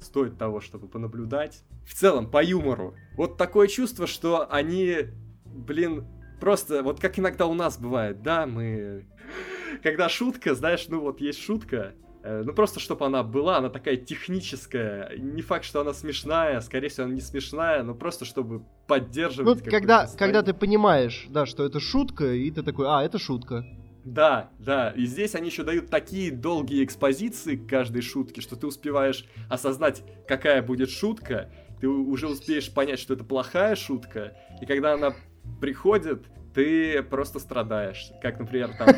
[0.00, 1.62] стоит того, чтобы понаблюдать.
[1.86, 2.94] В целом, по юмору.
[3.16, 5.06] Вот такое чувство, что они,
[5.44, 6.06] блин,
[6.40, 9.06] Просто вот как иногда у нас бывает, да, мы...
[9.82, 13.96] Когда шутка, знаешь, ну вот есть шутка, э, ну просто чтобы она была, она такая
[13.96, 15.16] техническая.
[15.16, 19.64] Не факт, что она смешная, скорее всего, она не смешная, но просто чтобы поддерживать.
[19.64, 23.64] Ну, когда, когда ты понимаешь, да, что это шутка, и ты такой, а, это шутка.
[24.04, 28.66] Да, да, и здесь они еще дают такие долгие экспозиции к каждой шутке, что ты
[28.66, 34.94] успеваешь осознать, какая будет шутка, ты уже успеешь понять, что это плохая шутка, и когда
[34.94, 35.14] она
[35.60, 38.10] приходит, ты просто страдаешь.
[38.20, 38.88] Как, например, там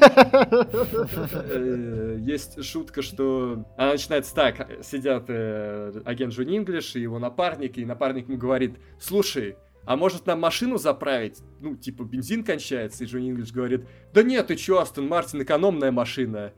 [1.32, 7.78] э, есть шутка, что она начинается так, сидят э, агент Джон Инглиш и его напарник,
[7.78, 11.40] и напарник ему говорит, слушай, а может нам машину заправить?
[11.60, 15.92] Ну, типа, бензин кончается, и Джон Инглиш говорит, да нет, ты чё, Астон Мартин экономная
[15.92, 16.52] машина.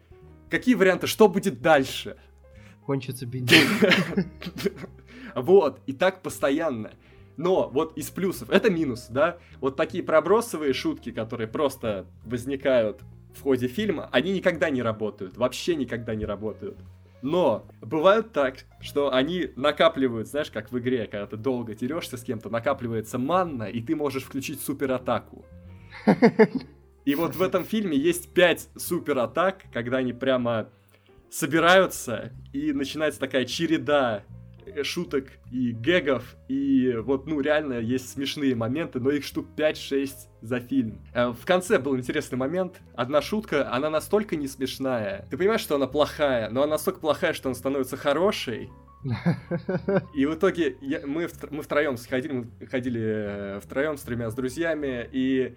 [0.50, 2.16] Какие варианты, что будет дальше?
[2.84, 3.66] Кончится бензин.
[5.34, 6.92] Вот, и так постоянно.
[7.36, 13.00] Но вот из плюсов, это минус, да, вот такие пробросовые шутки, которые просто возникают
[13.34, 16.78] в ходе фильма, они никогда не работают, вообще никогда не работают.
[17.22, 22.22] Но бывают так, что они накапливают, знаешь, как в игре, когда ты долго терешься с
[22.22, 25.44] кем-то, накапливается манна, и ты можешь включить суператаку.
[27.04, 30.68] И вот в этом фильме есть пять суператак, когда они прямо
[31.30, 34.22] собираются, и начинается такая череда
[34.82, 40.10] шуток и гэгов, и вот, ну, реально есть смешные моменты, но их штук 5-6
[40.42, 41.00] за фильм.
[41.14, 42.80] Э, в конце был интересный момент.
[42.94, 45.26] Одна шутка, она настолько не смешная.
[45.30, 48.70] Ты понимаешь, что она плохая, но она настолько плохая, что она становится хорошей.
[50.14, 54.34] И в итоге я, мы, мы втроем сходили, мы ходили э, втроем с тремя с
[54.34, 55.56] друзьями, и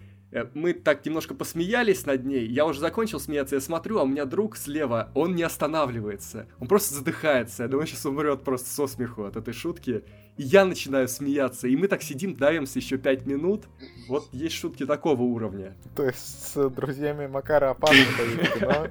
[0.54, 4.26] мы так немножко посмеялись над ней, я уже закончил смеяться, я смотрю, а у меня
[4.26, 9.24] друг слева, он не останавливается, он просто задыхается, я думаю, сейчас умрет просто со смеху
[9.24, 10.04] от этой шутки,
[10.38, 13.66] и я начинаю смеяться, и мы так сидим, давимся еще пять минут,
[14.08, 15.76] вот есть шутки такого уровня.
[15.96, 17.98] То есть с друзьями Макара опасно
[18.62, 18.88] но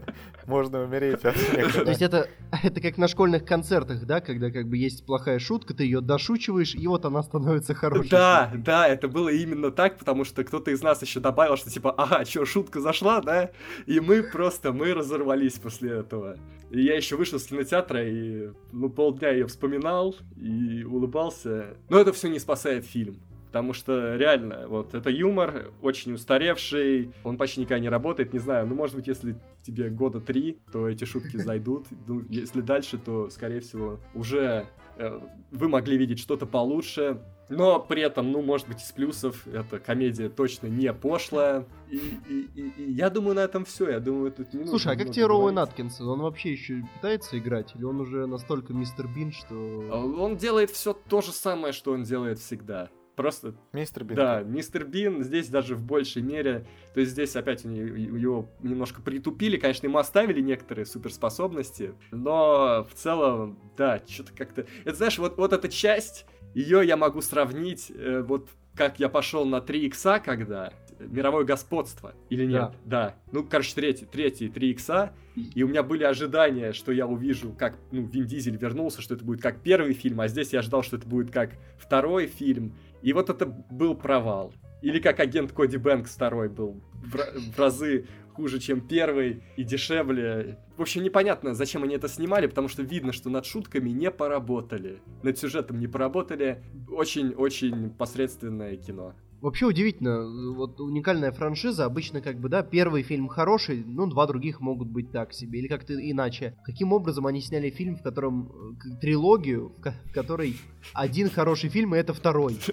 [0.47, 1.85] можно умереть от смеха.
[1.85, 2.29] То есть это,
[2.63, 6.75] это как на школьных концертах, да, когда как бы есть плохая шутка, ты ее дошучиваешь,
[6.75, 8.11] и вот она становится хорошей.
[8.11, 11.93] Да, да, это было именно так, потому что кто-то из нас еще добавил, что типа,
[11.93, 13.51] ага, что, шутка зашла, да?
[13.87, 16.37] И мы просто, мы разорвались после этого.
[16.71, 21.77] И я еще вышел с кинотеатра и, ну, полдня я вспоминал и улыбался.
[21.89, 23.17] Но это все не спасает фильм.
[23.57, 28.67] Потому что реально, вот это юмор очень устаревший, он почти никогда не работает, не знаю,
[28.67, 33.31] ну может быть, если тебе года три, то эти шутки зайдут, ну, если дальше, то,
[33.31, 34.67] скорее всего, уже
[34.99, 35.21] э,
[35.53, 40.29] вы могли видеть что-то получше, но при этом, ну, может быть, из плюсов, эта комедия
[40.29, 41.65] точно не пошлая.
[41.89, 43.89] И, и, и, и я думаю, на этом все.
[43.89, 46.09] Я думаю, тут не Слушай, а как тебе Роуэн Аткинсон?
[46.09, 47.73] Он вообще еще пытается играть?
[47.77, 49.55] Или он уже настолько мистер Бин, что...
[49.93, 52.91] А он делает все то же самое, что он делает всегда.
[53.17, 53.55] Просто...
[53.73, 54.17] Мистер Бин.
[54.17, 56.67] Да, мистер Бин здесь даже в большей мере.
[56.93, 59.57] То есть здесь опять у его немножко притупили.
[59.57, 61.95] Конечно, ему оставили некоторые суперспособности.
[62.11, 64.67] Но в целом, да, что-то как-то...
[64.85, 69.47] Это знаешь, вот, вот эта часть ее я могу сравнить, э, вот как я пошел
[69.47, 72.73] на 3 икса, когда мировое господство, или нет?
[72.85, 73.09] Да.
[73.09, 73.15] да.
[73.33, 77.77] Ну, короче, третий, третий 3 икса, и у меня были ожидания, что я увижу, как,
[77.91, 80.97] ну, Вин Дизель вернулся, что это будет как первый фильм, а здесь я ожидал, что
[80.97, 82.75] это будет как второй фильм,
[83.07, 84.53] и вот это был провал.
[84.83, 90.59] Или как агент Коди Бэнкс второй был в, в разы хуже, чем первый и дешевле.
[90.77, 94.99] В общем, непонятно, зачем они это снимали, потому что видно, что над шутками не поработали.
[95.23, 96.65] Над сюжетом не поработали.
[96.91, 99.15] Очень-очень посредственное кино.
[99.41, 104.61] Вообще удивительно, вот уникальная франшиза, обычно как бы, да, первый фильм хороший, ну, два других
[104.61, 106.57] могут быть так себе, или как-то иначе.
[106.65, 108.51] Каким образом они сняли фильм, в котором,
[108.85, 110.57] э, трилогию, в, которой
[110.95, 112.59] один хороший фильм, и это второй?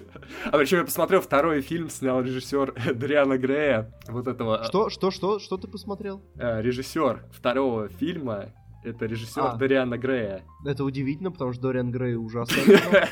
[0.50, 4.58] А причем я посмотрел второй фильм, снял режиссер Дриана Грея, вот этого...
[4.58, 6.22] А, что, что, что, что ты посмотрел?
[6.36, 8.52] Э, режиссер второго фильма,
[8.84, 10.44] это режиссер а, Дориана Грея.
[10.64, 12.56] Это удивительно, потому что Дориан Грей ужасно.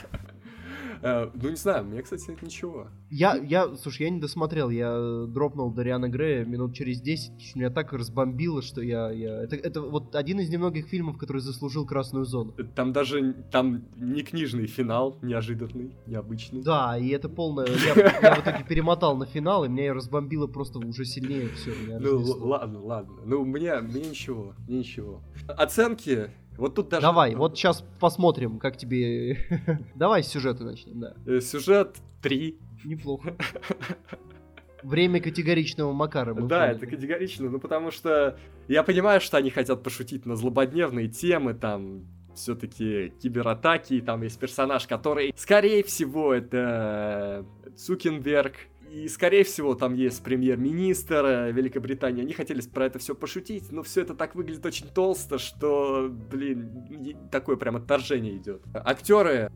[1.03, 2.87] Э, ну, не знаю, мне, кстати, ничего.
[3.11, 7.71] Я, я, слушай, я не досмотрел, я дропнул Дариана Грея минут через 10, что меня
[7.71, 9.11] так разбомбило, что я...
[9.11, 9.43] я...
[9.43, 12.55] Это, это вот один из немногих фильмов, который заслужил красную зону.
[12.77, 16.63] Там даже, там не книжный финал, неожиданный, необычный.
[16.63, 17.67] Да, и это полное...
[17.67, 21.73] Я, я в итоге перемотал на финал, и меня разбомбило просто уже сильнее все.
[21.99, 23.15] Ну, ладно, ладно.
[23.25, 25.21] Ну, мне, мне ничего, мне ничего.
[25.49, 27.03] Оценки вот тут даже...
[27.03, 29.39] Давай, вот сейчас посмотрим, как тебе...
[29.95, 31.15] Давай с сюжета начнем, да.
[31.27, 32.59] Э, сюжет 3.
[32.85, 33.37] Неплохо.
[34.83, 36.35] Время категоричного Макара.
[36.35, 38.37] Да, это категорично, ну потому что
[38.69, 44.87] я понимаю, что они хотят пошутить на злободневные темы, там, все-таки кибератаки, там есть персонаж,
[44.87, 47.47] который, скорее всего, это
[47.77, 48.55] Цукенберг,
[48.93, 52.23] и, скорее всего, там есть премьер-министр э, Великобритании.
[52.23, 57.19] Они хотели про это все пошутить, но все это так выглядит очень толсто, что, блин,
[57.31, 58.63] такое прям отторжение идет.
[58.75, 59.51] Актеры...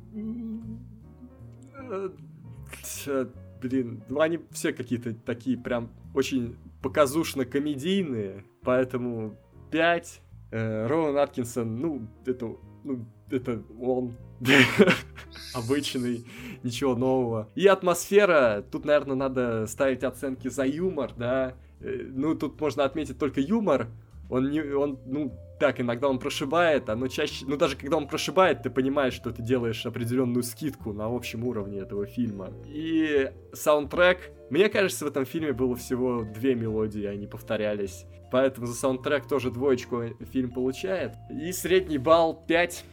[3.07, 3.27] Э,
[3.61, 9.37] блин, ну они все какие-то такие прям очень показушно-комедийные, поэтому
[9.71, 10.23] 5.
[10.53, 14.17] Э, Роуэн Аткинсон, ну, это, ну, это он.
[15.55, 16.25] Обычный,
[16.63, 17.49] ничего нового.
[17.55, 21.55] И атмосфера, тут, наверное, надо ставить оценки за юмор, да.
[21.81, 23.89] Э, ну, тут можно отметить только юмор.
[24.29, 28.09] Он не, он, ну, так, иногда он прошибает, а но чаще, ну даже когда он
[28.09, 32.51] прошибает, ты понимаешь, что ты делаешь определенную скидку на общем уровне этого фильма.
[32.67, 38.05] И саундтрек, мне кажется, в этом фильме было всего две мелодии, они повторялись.
[38.31, 41.15] Поэтому за саундтрек тоже двоечку фильм получает.
[41.31, 42.85] И средний балл 5.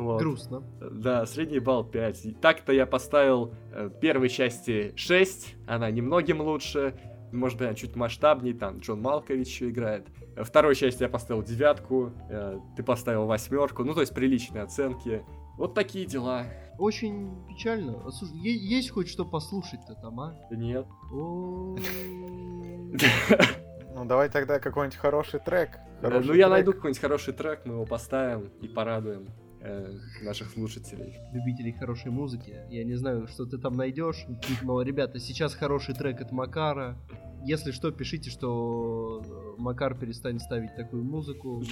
[0.00, 0.20] Вот.
[0.20, 0.62] Грустно.
[0.80, 2.40] Да, средний балл 5.
[2.40, 6.94] Так-то я поставил э, первой части 6, она немногим лучше,
[7.32, 10.06] может быть, она чуть масштабнее, там Джон Малкович еще играет.
[10.36, 15.24] Второй части я поставил девятку, э, ты поставил восьмерку, ну то есть приличные оценки.
[15.56, 16.46] Вот такие дела.
[16.78, 18.02] Очень печально.
[18.06, 20.36] А, слушай, есть хоть что послушать-то там, а?
[20.50, 20.86] Нет.
[23.92, 25.80] Ну давай тогда какой-нибудь хороший трек.
[26.00, 29.26] ну я найду какой-нибудь хороший трек, мы его поставим и порадуем
[29.60, 31.18] э, наших слушателей.
[31.32, 32.56] Любителей хорошей музыки.
[32.70, 34.26] Я не знаю, что ты там найдешь,
[34.62, 36.96] но, ребята, сейчас хороший трек от Макара.
[37.44, 41.62] Если что, пишите, что Макар перестанет ставить такую музыку.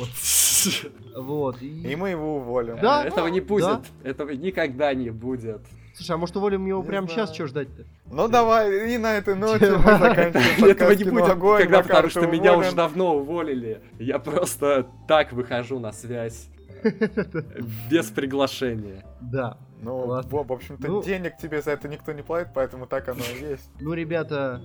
[1.17, 1.63] Вот.
[1.63, 2.79] И, и мы его уволим.
[2.81, 3.65] Да, этого не будет.
[3.65, 3.83] Да?
[4.03, 5.61] Этого никогда не будет.
[5.95, 7.85] Слушай, а может уволим его прямо сейчас, что ждать-то?
[8.07, 12.57] Ну давай, и на этой ноте мы заканчиваем Этого не будет когда, потому что меня
[12.57, 13.81] уже давно уволили.
[13.99, 16.49] Я просто так выхожу на связь.
[17.91, 19.05] Без приглашения.
[19.21, 19.59] Да.
[19.81, 23.51] Ну, в общем-то, ну, денег тебе за это никто не платит, поэтому так оно и
[23.51, 23.71] есть.
[23.81, 24.61] Ну, ребята,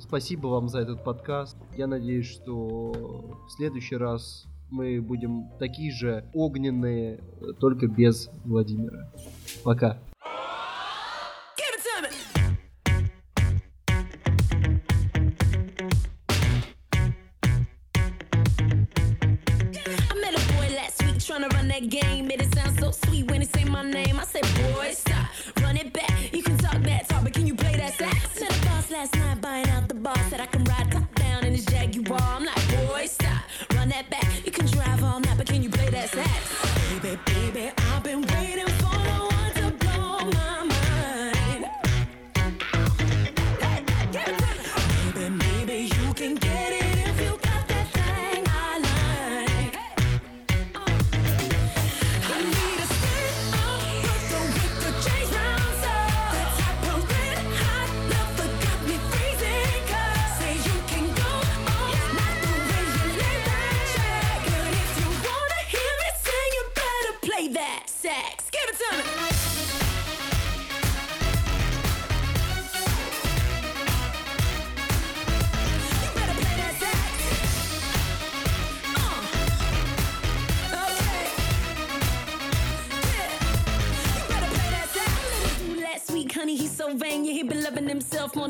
[0.00, 1.56] спасибо вам за этот подкаст.
[1.76, 2.92] Я надеюсь, что
[3.46, 7.20] в следующий раз мы будем такие же огненные,
[7.58, 9.10] только без Владимира.
[9.64, 9.98] Пока.
[21.80, 22.30] That game.
[22.30, 24.18] It sound so sweet when he say my name.
[24.18, 25.28] I said, boy, stop,
[25.62, 26.32] run it back.
[26.32, 28.40] You can talk that talk, but can you play that sax?
[28.40, 30.20] Met a boss last night buying out the boss.
[30.30, 32.20] Said I can ride top down in his Jaguar.
[32.20, 33.42] I'm like, boy, stop,
[33.74, 34.26] run that back.
[34.44, 36.49] You can drive all night, but can you play that sax?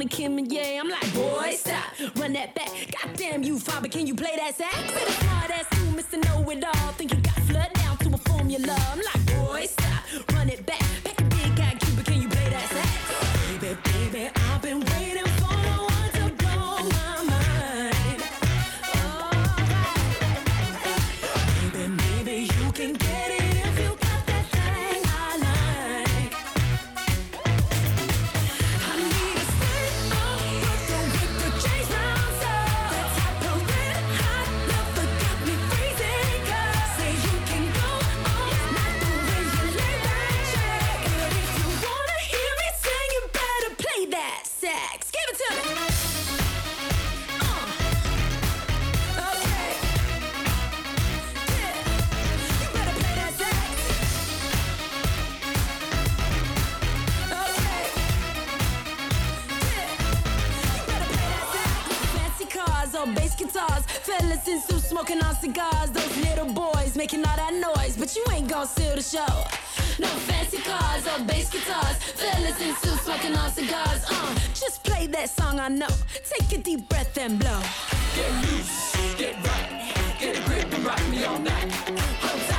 [0.09, 0.80] Kim and yeah.
[0.80, 2.70] I'm like, boy, stop, run that back.
[3.03, 5.09] Goddamn you, father, can you play that sax?
[71.97, 74.05] Fellas in suits smoking on cigars.
[74.11, 75.95] Uh, just play that song I know.
[76.24, 77.61] Take a deep breath and blow.
[78.16, 82.49] Get loose, get right, get a grip and rock me all night.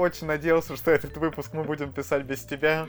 [0.00, 2.86] Очень надеялся, что этот выпуск мы будем писать без тебя.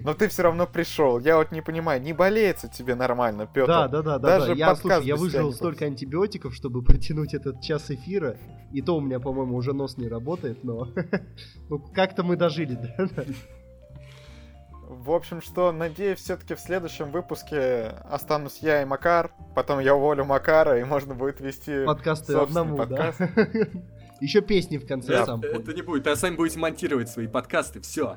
[0.00, 1.18] Но ты все равно пришел.
[1.18, 3.66] Я вот не понимаю, не болеется тебе нормально, Петр?
[3.66, 4.38] Да, да, да, да.
[4.38, 4.54] Даже да.
[4.54, 8.36] Я, слушай, я выжил столько антибиотиков, чтобы протянуть этот час эфира.
[8.72, 10.88] И то у меня, по-моему, уже нос не работает, но
[11.68, 13.24] ну, как-то мы дожили, да.
[14.88, 20.24] В общем, что, надеюсь, все-таки в следующем выпуске останусь я и Макар, потом я уволю
[20.24, 23.18] Макара, и можно будет вести подкасты одному, подкаст.
[23.18, 23.26] да.
[24.20, 25.42] Еще песни в конце да, сам.
[25.42, 28.16] Это не будет, а сами будете монтировать свои подкасты, все.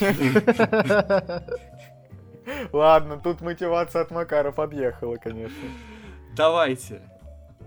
[2.72, 5.56] Ладно, тут мотивация от Макаров объехала, конечно.
[6.36, 7.02] Давайте.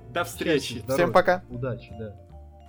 [0.09, 0.83] До встречи.
[0.87, 1.43] Всем пока.
[1.49, 2.15] Удачи, да.